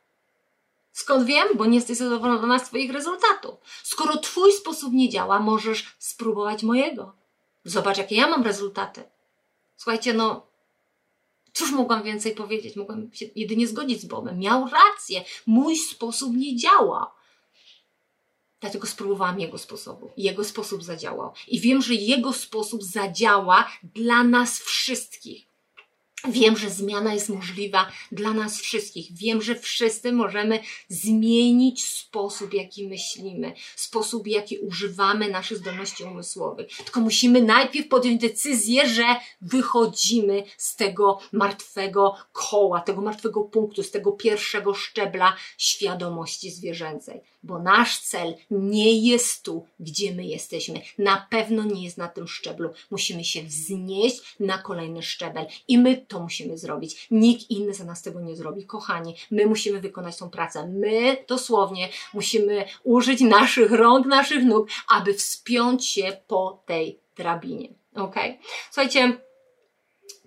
Skąd 0.92 1.26
wiem? 1.26 1.48
Bo 1.54 1.66
nie 1.66 1.74
jesteś 1.74 1.96
zadowolona 1.96 2.58
z 2.58 2.64
Twoich 2.64 2.92
rezultatów. 2.92 3.54
Skoro 3.82 4.16
Twój 4.16 4.52
sposób 4.52 4.92
nie 4.92 5.08
działa, 5.08 5.38
możesz 5.38 5.96
spróbować 5.98 6.62
mojego. 6.62 7.16
Zobacz, 7.64 7.98
jakie 7.98 8.16
ja 8.16 8.28
mam 8.28 8.42
rezultaty. 8.42 9.02
Słuchajcie, 9.76 10.14
no, 10.14 10.46
cóż 11.52 11.72
mogłam 11.72 12.02
więcej 12.02 12.34
powiedzieć? 12.34 12.76
Mogłam 12.76 13.12
się 13.12 13.26
jedynie 13.36 13.66
zgodzić 13.66 14.00
z 14.00 14.04
Bobem. 14.04 14.38
Miał 14.38 14.68
rację. 14.68 15.24
Mój 15.46 15.76
sposób 15.76 16.36
nie 16.36 16.56
działa. 16.56 17.19
Dlatego 18.60 18.86
spróbowałam 18.86 19.40
jego 19.40 19.58
sposobu. 19.58 20.10
Jego 20.16 20.44
sposób 20.44 20.84
zadziałał. 20.84 21.32
I 21.48 21.60
wiem, 21.60 21.82
że 21.82 21.94
jego 21.94 22.32
sposób 22.32 22.84
zadziała 22.84 23.68
dla 23.94 24.24
nas 24.24 24.58
wszystkich. 24.58 25.50
Wiem, 26.28 26.56
że 26.56 26.70
zmiana 26.70 27.14
jest 27.14 27.28
możliwa 27.28 27.90
dla 28.12 28.32
nas 28.32 28.60
wszystkich. 28.60 29.12
Wiem, 29.12 29.42
że 29.42 29.54
wszyscy 29.54 30.12
możemy 30.12 30.60
zmienić 30.88 31.84
sposób, 31.84 32.54
jaki 32.54 32.88
myślimy, 32.88 33.52
sposób, 33.76 34.26
jaki 34.26 34.58
używamy 34.58 35.28
naszych 35.28 35.58
zdolności 35.58 36.04
umysłowych. 36.04 36.76
Tylko 36.76 37.00
musimy 37.00 37.42
najpierw 37.42 37.88
podjąć 37.88 38.20
decyzję, 38.20 38.88
że 38.88 39.04
wychodzimy 39.40 40.44
z 40.58 40.76
tego 40.76 41.18
martwego 41.32 42.16
koła, 42.32 42.80
tego 42.80 43.00
martwego 43.00 43.40
punktu, 43.44 43.82
z 43.82 43.90
tego 43.90 44.12
pierwszego 44.12 44.74
szczebla 44.74 45.36
świadomości 45.58 46.50
zwierzęcej. 46.50 47.20
Bo 47.42 47.58
nasz 47.58 47.98
cel 47.98 48.34
nie 48.50 49.10
jest 49.10 49.42
tu, 49.42 49.66
gdzie 49.80 50.14
my 50.14 50.24
jesteśmy. 50.24 50.80
Na 50.98 51.26
pewno 51.30 51.64
nie 51.64 51.84
jest 51.84 51.98
na 51.98 52.08
tym 52.08 52.28
szczeblu. 52.28 52.70
Musimy 52.90 53.24
się 53.24 53.42
wznieść 53.42 54.36
na 54.40 54.58
kolejny 54.58 55.02
szczebel 55.02 55.46
i 55.68 55.78
my 55.78 55.96
to 56.08 56.20
musimy 56.20 56.58
zrobić. 56.58 57.08
Nikt 57.10 57.50
inny 57.50 57.74
za 57.74 57.84
nas 57.84 58.02
tego 58.02 58.20
nie 58.20 58.36
zrobi. 58.36 58.66
Kochani, 58.66 59.14
my 59.30 59.46
musimy 59.46 59.80
wykonać 59.80 60.16
tą 60.16 60.30
pracę. 60.30 60.68
My 60.68 61.24
dosłownie 61.28 61.88
musimy 62.14 62.64
użyć 62.84 63.20
naszych 63.20 63.72
rąk, 63.72 64.06
naszych 64.06 64.44
nóg, 64.44 64.68
aby 64.88 65.14
wspiąć 65.14 65.86
się 65.86 66.16
po 66.26 66.62
tej 66.66 66.98
drabinie. 67.16 67.68
Ok? 67.94 68.14
Słuchajcie, 68.70 69.20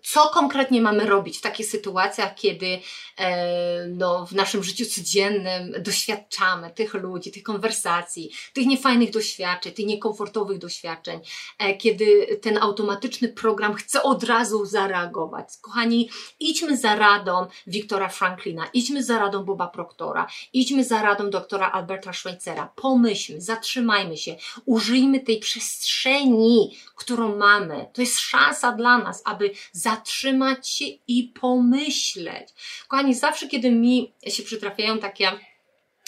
co 0.04 0.30
konkretnie 0.30 0.82
mamy 0.82 1.06
robić 1.06 1.38
w 1.38 1.42
takich 1.42 1.66
sytuacjach, 1.66 2.36
kiedy 2.36 2.80
e, 3.18 3.88
no, 3.88 4.26
w 4.26 4.32
naszym 4.32 4.64
życiu 4.64 4.86
codziennym 4.86 5.74
doświadczamy 5.80 6.72
tych 6.72 6.94
ludzi, 6.94 7.32
tych 7.32 7.44
konwersacji, 7.44 8.32
tych 8.54 8.66
niefajnych 8.66 9.12
doświadczeń, 9.12 9.74
tych 9.74 9.86
niekomfortowych 9.86 10.58
doświadczeń, 10.58 11.20
e, 11.60 11.78
kiedy 11.78 12.40
ten 12.42 12.58
automatyczny 12.58 13.30
program 13.30 13.74
chce 13.74 14.04
od 14.04 14.24
razu 14.24 14.66
zareagować. 14.66 15.48
Kochani, 15.62 16.10
idźmy 16.40 16.78
za 16.78 16.96
radą 16.96 17.48
Wiktora 17.68 18.10
Franklina, 18.10 18.68
idźmy 18.74 19.04
za 19.04 19.20
radą 19.20 19.44
Boba 19.44 19.68
Proctora, 19.68 20.28
idźmy 20.54 20.84
za 20.84 21.02
radą 21.02 21.30
doktora 21.30 21.72
Alberta 21.72 22.14
Schweitzera. 22.14 22.70
Pomyślmy, 22.76 23.42
zatrzymajmy 23.42 24.18
się, 24.18 24.36
użyjmy 24.66 25.20
tej 25.20 25.40
przestrzeni, 25.40 26.78
którą 26.96 27.38
mamy. 27.38 27.90
To 27.94 28.02
jest 28.02 28.20
szansa 28.20 28.72
dla 28.72 28.98
nas, 28.98 29.22
aby 29.26 29.52
za 29.72 29.93
zatrzymać 29.94 30.70
się 30.70 30.86
i 31.08 31.34
pomyśleć. 31.42 32.50
Kochani, 32.88 33.16
zawsze 33.16 33.48
kiedy 33.48 33.72
mi 33.72 34.14
się 34.28 34.44
przytrafiają 34.44 35.00
takie 35.00 35.32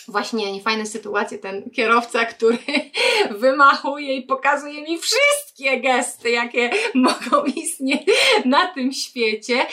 właśnie 0.08 0.52
niefajne 0.52 0.86
sytuacje, 0.86 1.38
ten 1.38 1.70
kierowca, 1.70 2.26
który 2.26 2.58
wymachuje 3.42 4.16
i 4.16 4.22
pokazuje 4.22 4.82
mi 4.82 5.00
wszystkie 5.00 5.82
gesty, 5.82 6.30
jakie 6.30 6.70
mogą 6.94 7.46
istnieć 7.46 8.02
na 8.46 8.68
tym 8.68 8.94
świecie, 8.94 9.66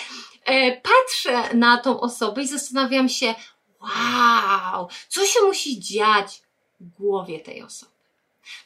e, 0.45 0.81
patrzę 0.81 1.55
na 1.55 1.79
tą 1.79 2.01
osobę 2.01 2.43
i 2.43 2.47
zastanawiam 2.47 3.09
się, 3.09 3.35
wow, 3.81 4.89
co 5.09 5.27
się 5.27 5.41
musi 5.41 5.81
dziać 5.81 6.43
w 6.81 6.89
głowie 6.89 7.41
tej 7.41 7.63
osoby. 7.63 7.93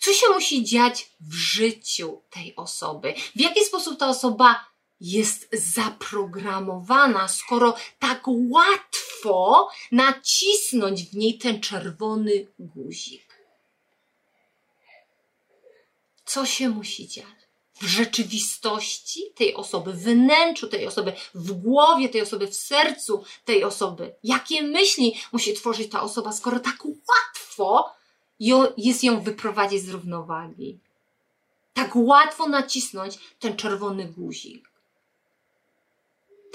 Co 0.01 0.13
się 0.13 0.27
musi 0.35 0.65
dziać 0.65 1.11
w 1.21 1.35
życiu 1.35 2.23
tej 2.31 2.57
osoby? 2.57 3.15
W 3.37 3.41
jaki 3.41 3.65
sposób 3.65 3.99
ta 3.99 4.09
osoba 4.09 4.65
jest 5.01 5.49
zaprogramowana, 5.53 7.29
skoro 7.29 7.77
tak 7.99 8.23
łatwo 8.27 9.69
nacisnąć 9.93 11.03
w 11.03 11.17
niej 11.17 11.39
ten 11.39 11.61
czerwony 11.61 12.47
guzik. 12.59 13.27
Co 16.25 16.47
się 16.47 16.69
musi 16.69 17.09
dziać? 17.09 17.27
W 17.81 17.87
rzeczywistości 17.87 19.23
tej 19.35 19.55
osoby, 19.55 19.93
w 19.93 20.03
wnętrzu 20.03 20.69
tej 20.69 20.87
osoby, 20.87 21.13
w 21.35 21.53
głowie 21.53 22.09
tej 22.09 22.23
osoby, 22.23 22.47
w 22.47 22.55
sercu 22.55 23.25
tej 23.45 23.65
osoby. 23.65 24.15
Jakie 24.25 24.63
myśli 24.63 25.15
musi 25.33 25.55
tworzyć 25.55 25.91
ta 25.91 26.03
osoba, 26.03 26.33
skoro 26.33 26.61
tak 26.61 26.85
łatwo 26.85 27.95
jest 28.77 29.05
ją 29.05 29.21
wyprowadzić 29.21 29.83
z 29.83 29.89
równowagi? 29.89 30.79
Tak 31.75 31.91
łatwo 31.95 32.49
nacisnąć 32.49 33.19
ten 33.39 33.57
czerwony 33.57 34.05
guzik 34.05 34.76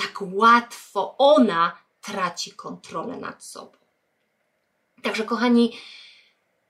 tak 0.02 0.20
łatwo 0.22 1.18
ona 1.18 1.78
traci 2.02 2.52
kontrolę 2.52 3.18
nad 3.18 3.44
sobą. 3.44 3.78
Także, 5.02 5.24
kochani, 5.24 5.78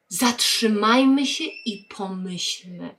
zatrzymajmy 0.08 1.28
się 1.28 1.44
i 1.44 1.88
pomyślmy, 1.98 2.96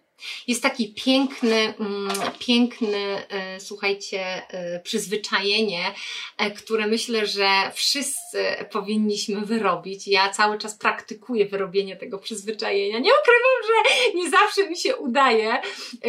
jest 0.49 0.62
taki 0.62 0.95
piękny, 0.95 1.75
mm, 1.81 2.11
piękny, 2.39 3.27
e, 3.29 3.61
słuchajcie, 3.61 4.49
e, 4.49 4.81
przyzwyczajenie, 4.81 5.95
e, 6.39 6.51
które 6.51 6.87
myślę, 6.87 7.27
że 7.27 7.49
wszyscy 7.75 8.45
powinniśmy 8.70 9.41
wyrobić. 9.41 10.09
Ja 10.09 10.31
cały 10.31 10.59
czas 10.59 10.75
praktykuję 10.75 11.47
wyrobienie 11.47 11.97
tego 11.97 12.18
przyzwyczajenia. 12.18 12.99
Nie 12.99 13.11
ukrywam, 13.23 13.59
że 13.66 14.14
nie 14.18 14.31
zawsze 14.31 14.70
mi 14.70 14.77
się 14.77 14.97
udaje 14.97 15.62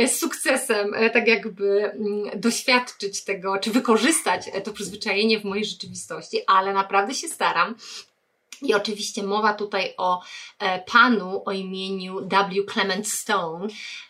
z 0.07 0.19
sukcesem 0.19 0.95
tak 1.13 1.27
jakby 1.27 1.83
mm, 1.83 2.39
doświadczyć 2.39 3.23
tego, 3.23 3.57
czy 3.57 3.71
wykorzystać 3.71 4.41
to 4.63 4.73
przyzwyczajenie 4.73 5.39
w 5.39 5.43
mojej 5.43 5.65
rzeczywistości, 5.65 6.37
ale 6.47 6.73
naprawdę 6.73 7.13
się 7.13 7.27
staram. 7.27 7.75
I 8.63 8.73
oczywiście 8.73 9.23
mowa 9.23 9.53
tutaj 9.53 9.93
o 9.97 10.21
e, 10.59 10.79
panu 10.79 11.41
o 11.45 11.51
imieniu 11.51 12.27
W. 12.27 12.63
Clement 12.65 13.07
Stone. 13.07 13.67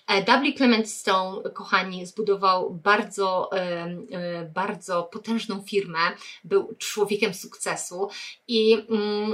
E, 0.08 0.24
w. 0.24 0.54
Clement 0.54 0.90
Stone, 0.90 1.50
kochani, 1.50 2.06
zbudował 2.06 2.74
bardzo, 2.74 3.50
e, 3.54 4.52
bardzo 4.54 5.04
potężną 5.04 5.64
firmę, 5.70 6.00
był 6.44 6.76
człowiekiem 6.78 7.34
sukcesu 7.34 8.10
i 8.48 8.74
mm, 8.74 9.34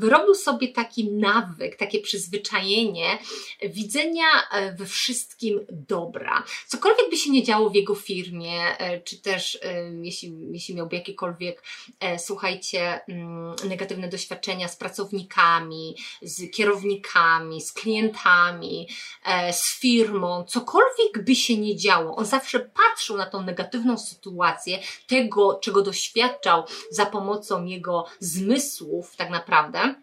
wyrobił 0.00 0.34
sobie 0.34 0.68
taki 0.68 1.10
nawyk, 1.10 1.76
takie 1.76 2.00
przyzwyczajenie 2.00 3.18
widzenia 3.62 4.24
we 4.78 4.86
wszystkim 4.86 5.66
dobra. 5.70 6.44
Cokolwiek 6.66 7.10
by 7.10 7.16
się 7.16 7.30
nie 7.30 7.42
działo 7.42 7.70
w 7.70 7.74
jego 7.74 7.94
firmie, 7.94 8.60
czy 9.04 9.22
też 9.22 9.58
jeśli, 10.02 10.32
jeśli 10.52 10.74
miałby 10.74 10.96
jakiekolwiek, 10.96 11.62
słuchajcie, 12.18 13.00
mm, 13.08 13.54
negatywne 13.68 14.08
doświadczenia, 14.08 14.68
z 14.68 14.76
pracownikami, 14.76 15.96
z 16.22 16.50
kierownikami, 16.50 17.60
z 17.60 17.72
klientami, 17.72 18.88
e, 19.24 19.52
z 19.52 19.78
firmą, 19.80 20.01
cokolwiek 20.44 21.24
by 21.24 21.34
się 21.34 21.56
nie 21.56 21.76
działo, 21.76 22.16
on 22.16 22.26
zawsze 22.26 22.60
patrzył 22.60 23.16
na 23.16 23.26
tą 23.26 23.42
negatywną 23.42 23.98
sytuację, 23.98 24.78
tego, 25.06 25.54
czego 25.54 25.82
doświadczał 25.82 26.64
za 26.90 27.06
pomocą 27.06 27.64
jego 27.64 28.06
zmysłów, 28.20 29.16
tak 29.16 29.30
naprawdę 29.30 29.94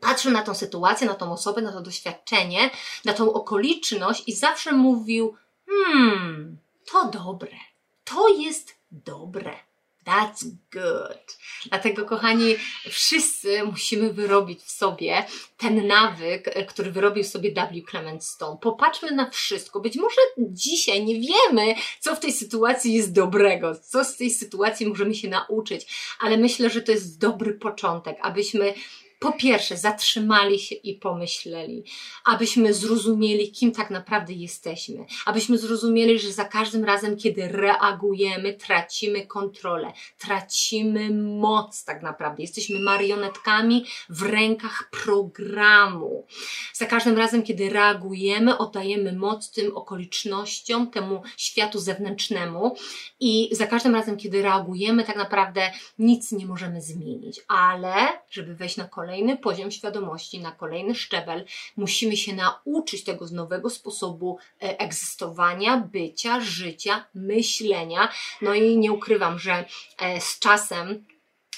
patrzył 0.00 0.32
na 0.32 0.42
tą 0.42 0.54
sytuację, 0.54 1.06
na 1.06 1.14
tą 1.14 1.32
osobę, 1.32 1.62
na 1.62 1.72
to 1.72 1.80
doświadczenie, 1.80 2.70
na 3.04 3.12
tą 3.12 3.32
okoliczność 3.32 4.22
i 4.26 4.32
zawsze 4.32 4.72
mówił: 4.72 5.36
Hmm, 5.68 6.58
to 6.92 7.04
dobre, 7.04 7.56
to 8.04 8.28
jest 8.28 8.74
dobre. 8.90 9.69
That's 10.10 10.44
good. 10.72 11.38
Dlatego, 11.68 12.04
kochani, 12.04 12.56
wszyscy 12.88 13.62
musimy 13.64 14.12
wyrobić 14.12 14.60
w 14.62 14.70
sobie 14.70 15.24
ten 15.56 15.86
nawyk, 15.86 16.54
który 16.68 16.90
wyrobił 16.90 17.24
sobie 17.24 17.52
W. 17.52 17.90
Clement 17.90 18.24
Stone. 18.24 18.58
Popatrzmy 18.60 19.10
na 19.10 19.30
wszystko. 19.30 19.80
Być 19.80 19.96
może 19.96 20.20
dzisiaj 20.38 21.04
nie 21.04 21.14
wiemy, 21.14 21.74
co 22.00 22.16
w 22.16 22.20
tej 22.20 22.32
sytuacji 22.32 22.94
jest 22.94 23.12
dobrego, 23.12 23.74
co 23.74 24.04
z 24.04 24.16
tej 24.16 24.30
sytuacji 24.30 24.86
możemy 24.86 25.14
się 25.14 25.28
nauczyć, 25.28 25.86
ale 26.20 26.36
myślę, 26.36 26.70
że 26.70 26.82
to 26.82 26.92
jest 26.92 27.18
dobry 27.18 27.54
początek, 27.54 28.16
abyśmy 28.22 28.74
po 29.20 29.32
pierwsze 29.32 29.76
zatrzymali 29.76 30.58
się 30.58 30.74
i 30.74 30.94
pomyśleli, 30.94 31.84
abyśmy 32.24 32.74
zrozumieli, 32.74 33.52
kim 33.52 33.72
tak 33.72 33.90
naprawdę 33.90 34.32
jesteśmy, 34.32 35.04
abyśmy 35.26 35.58
zrozumieli, 35.58 36.18
że 36.18 36.32
za 36.32 36.44
każdym 36.44 36.84
razem, 36.84 37.16
kiedy 37.16 37.48
reagujemy, 37.48 38.54
tracimy 38.54 39.26
kontrolę, 39.26 39.92
tracimy 40.18 41.10
moc 41.14 41.84
tak 41.84 42.02
naprawdę. 42.02 42.42
Jesteśmy 42.42 42.80
marionetkami 42.80 43.84
w 44.08 44.22
rękach 44.22 44.90
programu. 45.04 46.26
Za 46.74 46.86
każdym 46.86 47.18
razem, 47.18 47.42
kiedy 47.42 47.70
reagujemy, 47.70 48.58
oddajemy 48.58 49.12
moc 49.12 49.50
tym 49.50 49.76
okolicznościom, 49.76 50.90
temu 50.90 51.22
światu 51.36 51.78
zewnętrznemu 51.78 52.76
i 53.20 53.48
za 53.52 53.66
każdym 53.66 53.94
razem, 53.94 54.16
kiedy 54.16 54.42
reagujemy, 54.42 55.04
tak 55.04 55.16
naprawdę 55.16 55.72
nic 55.98 56.32
nie 56.32 56.46
możemy 56.46 56.82
zmienić. 56.82 57.40
Ale, 57.48 57.94
żeby 58.30 58.54
wejść 58.54 58.76
na 58.76 58.84
kolejny 58.84 59.09
kolejny 59.10 59.36
poziom 59.36 59.70
świadomości, 59.70 60.40
na 60.40 60.52
kolejny 60.52 60.94
szczebel. 60.94 61.44
Musimy 61.76 62.16
się 62.16 62.34
nauczyć 62.34 63.04
tego 63.04 63.26
z 63.26 63.32
nowego 63.32 63.70
sposobu 63.70 64.38
e, 64.62 64.78
egzystowania, 64.80 65.76
bycia, 65.92 66.40
życia, 66.40 67.06
myślenia. 67.14 68.08
No 68.42 68.54
i 68.54 68.78
nie 68.78 68.92
ukrywam, 68.92 69.38
że 69.38 69.64
e, 69.98 70.20
z 70.20 70.38
czasem 70.38 71.04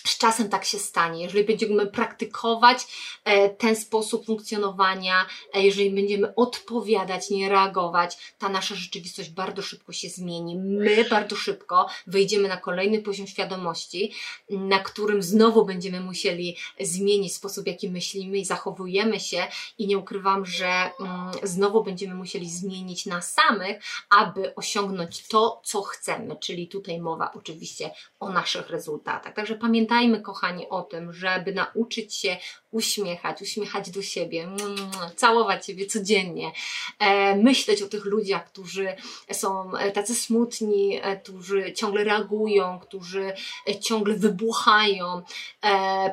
z 0.05 0.18
czasem 0.18 0.48
tak 0.48 0.64
się 0.64 0.78
stanie. 0.78 1.22
Jeżeli 1.22 1.44
będziemy 1.44 1.86
praktykować 1.86 2.78
e, 3.24 3.48
ten 3.48 3.76
sposób 3.76 4.26
funkcjonowania, 4.26 5.26
e, 5.55 5.62
jeżeli 5.62 5.90
będziemy 5.90 6.34
odpowiadać, 6.34 7.30
nie 7.30 7.48
reagować, 7.48 8.34
ta 8.38 8.48
nasza 8.48 8.74
rzeczywistość 8.74 9.30
bardzo 9.30 9.62
szybko 9.62 9.92
się 9.92 10.09
zmieni. 10.09 10.57
My 10.59 11.05
bardzo 11.11 11.36
szybko 11.36 11.86
wejdziemy 12.07 12.48
na 12.48 12.57
kolejny 12.57 13.03
poziom 13.03 13.26
świadomości, 13.26 14.12
na 14.50 14.78
którym 14.78 15.22
znowu 15.22 15.64
będziemy 15.64 16.00
musieli 16.00 16.57
zmienić 16.80 17.34
sposób, 17.34 17.64
w 17.64 17.66
jaki 17.66 17.90
myślimy 17.90 18.38
i 18.38 18.44
zachowujemy 18.44 19.20
się, 19.20 19.46
i 19.78 19.86
nie 19.86 19.98
ukrywam, 19.98 20.46
że 20.46 20.66
mm, 20.66 21.30
znowu 21.42 21.84
będziemy 21.84 22.14
musieli 22.14 22.50
zmienić 22.50 23.07
nas 23.07 23.32
samych, 23.32 23.82
aby 24.11 24.55
osiągnąć 24.55 25.28
to, 25.28 25.61
co 25.64 25.82
chcemy. 25.82 26.36
Czyli 26.36 26.68
tutaj 26.68 27.00
mowa 27.00 27.32
oczywiście 27.34 27.90
o 28.20 28.28
naszych 28.28 28.70
rezultatach. 28.70 29.34
Także 29.34 29.55
pamiętajmy, 29.55 29.91
kochani, 30.22 30.68
o 30.68 30.82
tym, 30.82 31.12
żeby 31.12 31.55
nauczyć 31.55 32.14
się 32.14 32.36
uśmiechać, 32.72 33.42
uśmiechać 33.42 33.90
do 33.90 34.02
siebie, 34.02 34.48
całować 35.16 35.66
siebie 35.66 35.86
codziennie, 35.86 36.52
e, 36.98 37.36
myśleć 37.36 37.82
o 37.82 37.88
tych 37.88 38.04
ludziach, 38.04 38.46
którzy 38.46 38.96
są 39.32 39.76
e, 39.76 39.90
tacy 39.90 40.14
smutni, 40.14 41.00
e, 41.02 41.16
którzy 41.16 41.72
ciągle 41.72 42.04
reagują, 42.04 42.78
którzy 42.78 43.32
ciągle 43.80 44.14
wybuchają, 44.14 45.22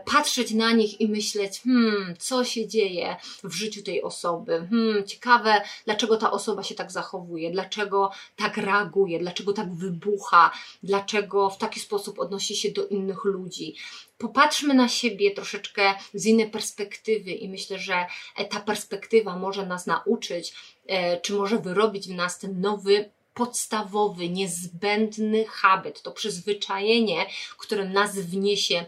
patrzeć 0.05 0.51
na 0.51 0.71
nich 0.71 1.01
i 1.01 1.07
myśleć, 1.07 1.61
hmm, 1.61 2.15
co 2.19 2.43
się 2.43 2.67
dzieje 2.67 3.15
w 3.43 3.53
życiu 3.53 3.83
tej 3.83 4.03
osoby, 4.03 4.67
hmm, 4.69 5.07
ciekawe, 5.07 5.61
dlaczego 5.85 6.17
ta 6.17 6.31
osoba 6.31 6.63
się 6.63 6.75
tak 6.75 6.91
zachowuje, 6.91 7.51
dlaczego 7.51 8.11
tak 8.35 8.57
reaguje, 8.57 9.19
dlaczego 9.19 9.53
tak 9.53 9.75
wybucha, 9.75 10.51
dlaczego 10.83 11.49
w 11.49 11.57
taki 11.57 11.79
sposób 11.79 12.19
odnosi 12.19 12.55
się 12.55 12.71
do 12.71 12.87
innych 12.87 13.23
ludzi 13.23 13.75
popatrzmy 14.19 14.73
na 14.73 14.87
siebie 14.87 15.31
troszeczkę 15.31 15.93
z 16.13 16.25
innej 16.25 16.49
perspektywy 16.49 17.31
i 17.31 17.49
myślę, 17.49 17.79
że 17.79 18.05
ta 18.49 18.59
perspektywa 18.59 19.37
może 19.37 19.65
nas 19.65 19.87
nauczyć, 19.87 20.53
e, 20.87 21.21
czy 21.21 21.33
może 21.33 21.57
wyrobić 21.57 22.07
w 22.07 22.13
nas 22.15 22.39
ten 22.39 22.61
nowy 22.61 23.11
podstawowy, 23.33 24.29
niezbędny 24.29 25.45
habit, 25.45 26.01
to 26.01 26.11
przyzwyczajenie, 26.11 27.25
które 27.57 27.85
nas 27.85 28.19
wniesie 28.19 28.85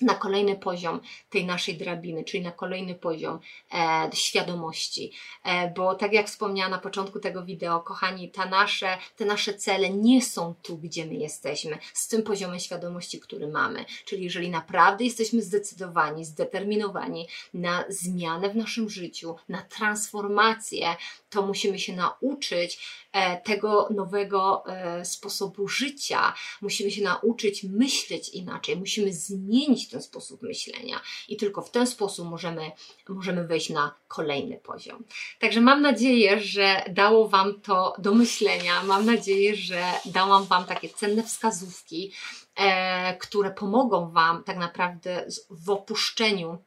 na 0.00 0.14
kolejny 0.14 0.56
poziom 0.56 1.00
tej 1.30 1.46
naszej 1.46 1.76
drabiny, 1.76 2.24
czyli 2.24 2.42
na 2.42 2.52
kolejny 2.52 2.94
poziom 2.94 3.38
e, 3.74 4.10
świadomości. 4.12 5.12
E, 5.44 5.70
bo 5.70 5.94
tak 5.94 6.12
jak 6.12 6.26
wspomniałam 6.26 6.70
na 6.70 6.78
początku 6.78 7.20
tego 7.20 7.44
wideo, 7.44 7.80
kochani, 7.80 8.30
ta 8.30 8.46
nasze, 8.46 8.98
te 9.16 9.24
nasze 9.24 9.54
cele 9.54 9.90
nie 9.90 10.22
są 10.22 10.54
tu, 10.62 10.78
gdzie 10.78 11.06
my 11.06 11.14
jesteśmy, 11.14 11.78
z 11.94 12.08
tym 12.08 12.22
poziomem 12.22 12.58
świadomości, 12.58 13.20
który 13.20 13.48
mamy. 13.48 13.84
Czyli 14.04 14.24
jeżeli 14.24 14.50
naprawdę 14.50 15.04
jesteśmy 15.04 15.42
zdecydowani, 15.42 16.24
zdeterminowani 16.24 17.28
na 17.54 17.84
zmianę 17.88 18.50
w 18.50 18.56
naszym 18.56 18.90
życiu, 18.90 19.36
na 19.48 19.62
transformację, 19.62 20.96
to 21.30 21.46
musimy 21.46 21.78
się 21.78 21.96
nauczyć 21.96 22.78
e, 23.12 23.40
tego 23.40 23.88
nowego 23.90 24.64
e, 24.66 25.04
sposobu 25.04 25.68
życia. 25.68 26.34
Musimy 26.62 26.90
się 26.90 27.02
nauczyć 27.02 27.64
myśleć 27.64 28.28
inaczej, 28.28 28.76
musimy 28.76 29.12
zmienić 29.12 29.88
ten 29.94 30.02
sposób 30.02 30.42
myślenia 30.42 31.00
i 31.28 31.36
tylko 31.36 31.62
w 31.62 31.70
ten 31.70 31.86
sposób 31.86 32.28
możemy, 32.28 32.72
możemy 33.08 33.46
wejść 33.46 33.70
na 33.70 33.94
kolejny 34.08 34.58
poziom. 34.58 35.04
Także 35.40 35.60
mam 35.60 35.82
nadzieję, 35.82 36.40
że 36.40 36.84
dało 36.90 37.28
Wam 37.28 37.60
to 37.60 37.94
do 37.98 38.14
myślenia. 38.14 38.82
Mam 38.82 39.06
nadzieję, 39.06 39.56
że 39.56 39.84
dałam 40.04 40.44
Wam 40.44 40.64
takie 40.64 40.88
cenne 40.88 41.22
wskazówki, 41.22 42.12
e, 42.56 43.16
które 43.16 43.50
pomogą 43.50 44.10
Wam 44.10 44.44
tak 44.44 44.56
naprawdę 44.56 45.26
w 45.50 45.70
opuszczeniu 45.70 46.58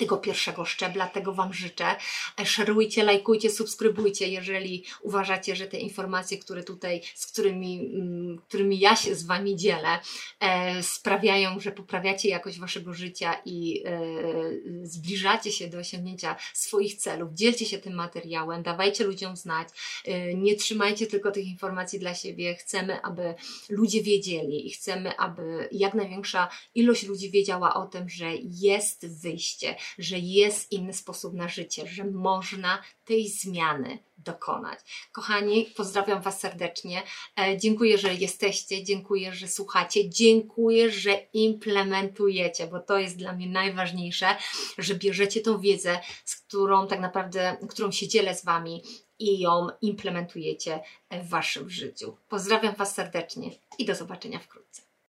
tego 0.00 0.16
pierwszego 0.16 0.64
szczebla, 0.64 1.06
tego 1.06 1.34
Wam 1.34 1.54
życzę. 1.54 1.96
E, 2.40 2.46
szerujcie, 2.46 3.04
lajkujcie, 3.04 3.50
subskrybujcie, 3.50 4.28
jeżeli 4.28 4.84
uważacie, 5.02 5.56
że 5.56 5.66
te 5.66 5.78
informacje, 5.78 6.38
które 6.38 6.62
tutaj, 6.62 7.00
z 7.14 7.26
którymi, 7.26 7.90
mm, 7.94 8.38
którymi 8.48 8.78
ja 8.78 8.96
się 8.96 9.14
z 9.14 9.26
Wami 9.26 9.56
dzielę, 9.56 9.98
e, 10.40 10.82
sprawiają, 10.82 11.60
że 11.60 11.72
poprawiacie 11.72 12.28
jakość 12.28 12.58
Waszego 12.58 12.94
życia 12.94 13.42
i 13.44 13.82
e, 13.86 14.00
zbliżacie 14.82 15.52
się 15.52 15.68
do 15.68 15.78
osiągnięcia 15.78 16.36
swoich 16.54 16.94
celów. 16.94 17.34
Dzielcie 17.34 17.66
się 17.66 17.78
tym 17.78 17.94
materiałem, 17.94 18.62
dawajcie 18.62 19.04
ludziom 19.04 19.36
znać, 19.36 19.68
nie 20.34 20.56
trzymajcie 20.56 21.06
tylko 21.06 21.30
tych 21.30 21.46
informacji 21.46 21.98
dla 21.98 22.14
siebie. 22.14 22.54
Chcemy, 22.54 23.02
aby 23.02 23.34
ludzie 23.68 24.02
wiedzieli 24.02 24.66
i 24.66 24.70
chcemy, 24.70 25.16
aby 25.16 25.68
jak 25.72 25.94
największa 25.94 26.48
ilość 26.74 27.06
ludzi 27.06 27.30
wiedziała 27.30 27.74
o 27.74 27.86
tym, 27.86 28.08
że 28.08 28.26
jest 28.42 29.06
wyjście, 29.22 29.76
że 29.98 30.18
jest 30.18 30.72
inny 30.72 30.92
sposób 30.92 31.34
na 31.34 31.48
życie, 31.48 31.86
że 31.86 32.04
można 32.04 32.82
tej 33.04 33.28
zmiany 33.28 33.98
dokonać. 34.18 34.78
Kochani, 35.12 35.66
pozdrawiam 35.76 36.22
Was 36.22 36.40
serdecznie. 36.40 37.02
E, 37.40 37.58
dziękuję, 37.58 37.98
że 37.98 38.14
jesteście, 38.14 38.84
dziękuję, 38.84 39.32
że 39.34 39.48
słuchacie, 39.48 40.10
dziękuję, 40.10 40.90
że 40.90 41.26
implementujecie, 41.32 42.66
bo 42.66 42.80
to 42.80 42.98
jest 42.98 43.16
dla 43.16 43.32
mnie 43.32 43.48
najważniejsze, 43.48 44.26
że 44.78 44.94
bierzecie 44.94 45.40
tą 45.40 45.60
wiedzę, 45.60 46.00
z 46.24 46.36
którą 46.36 46.86
tak 46.86 47.00
naprawdę, 47.00 47.56
którą 47.68 47.92
się 47.92 48.08
dzielę 48.08 48.34
z 48.34 48.44
Wami 48.44 48.82
i 49.18 49.38
ją 49.38 49.66
implementujecie 49.82 50.80
w 51.10 51.28
Waszym 51.28 51.70
życiu. 51.70 52.16
Pozdrawiam 52.28 52.74
Was 52.74 52.94
serdecznie 52.94 53.50
i 53.78 53.84
do 53.84 53.94
zobaczenia 53.94 54.38
wkrótce. 54.38 54.89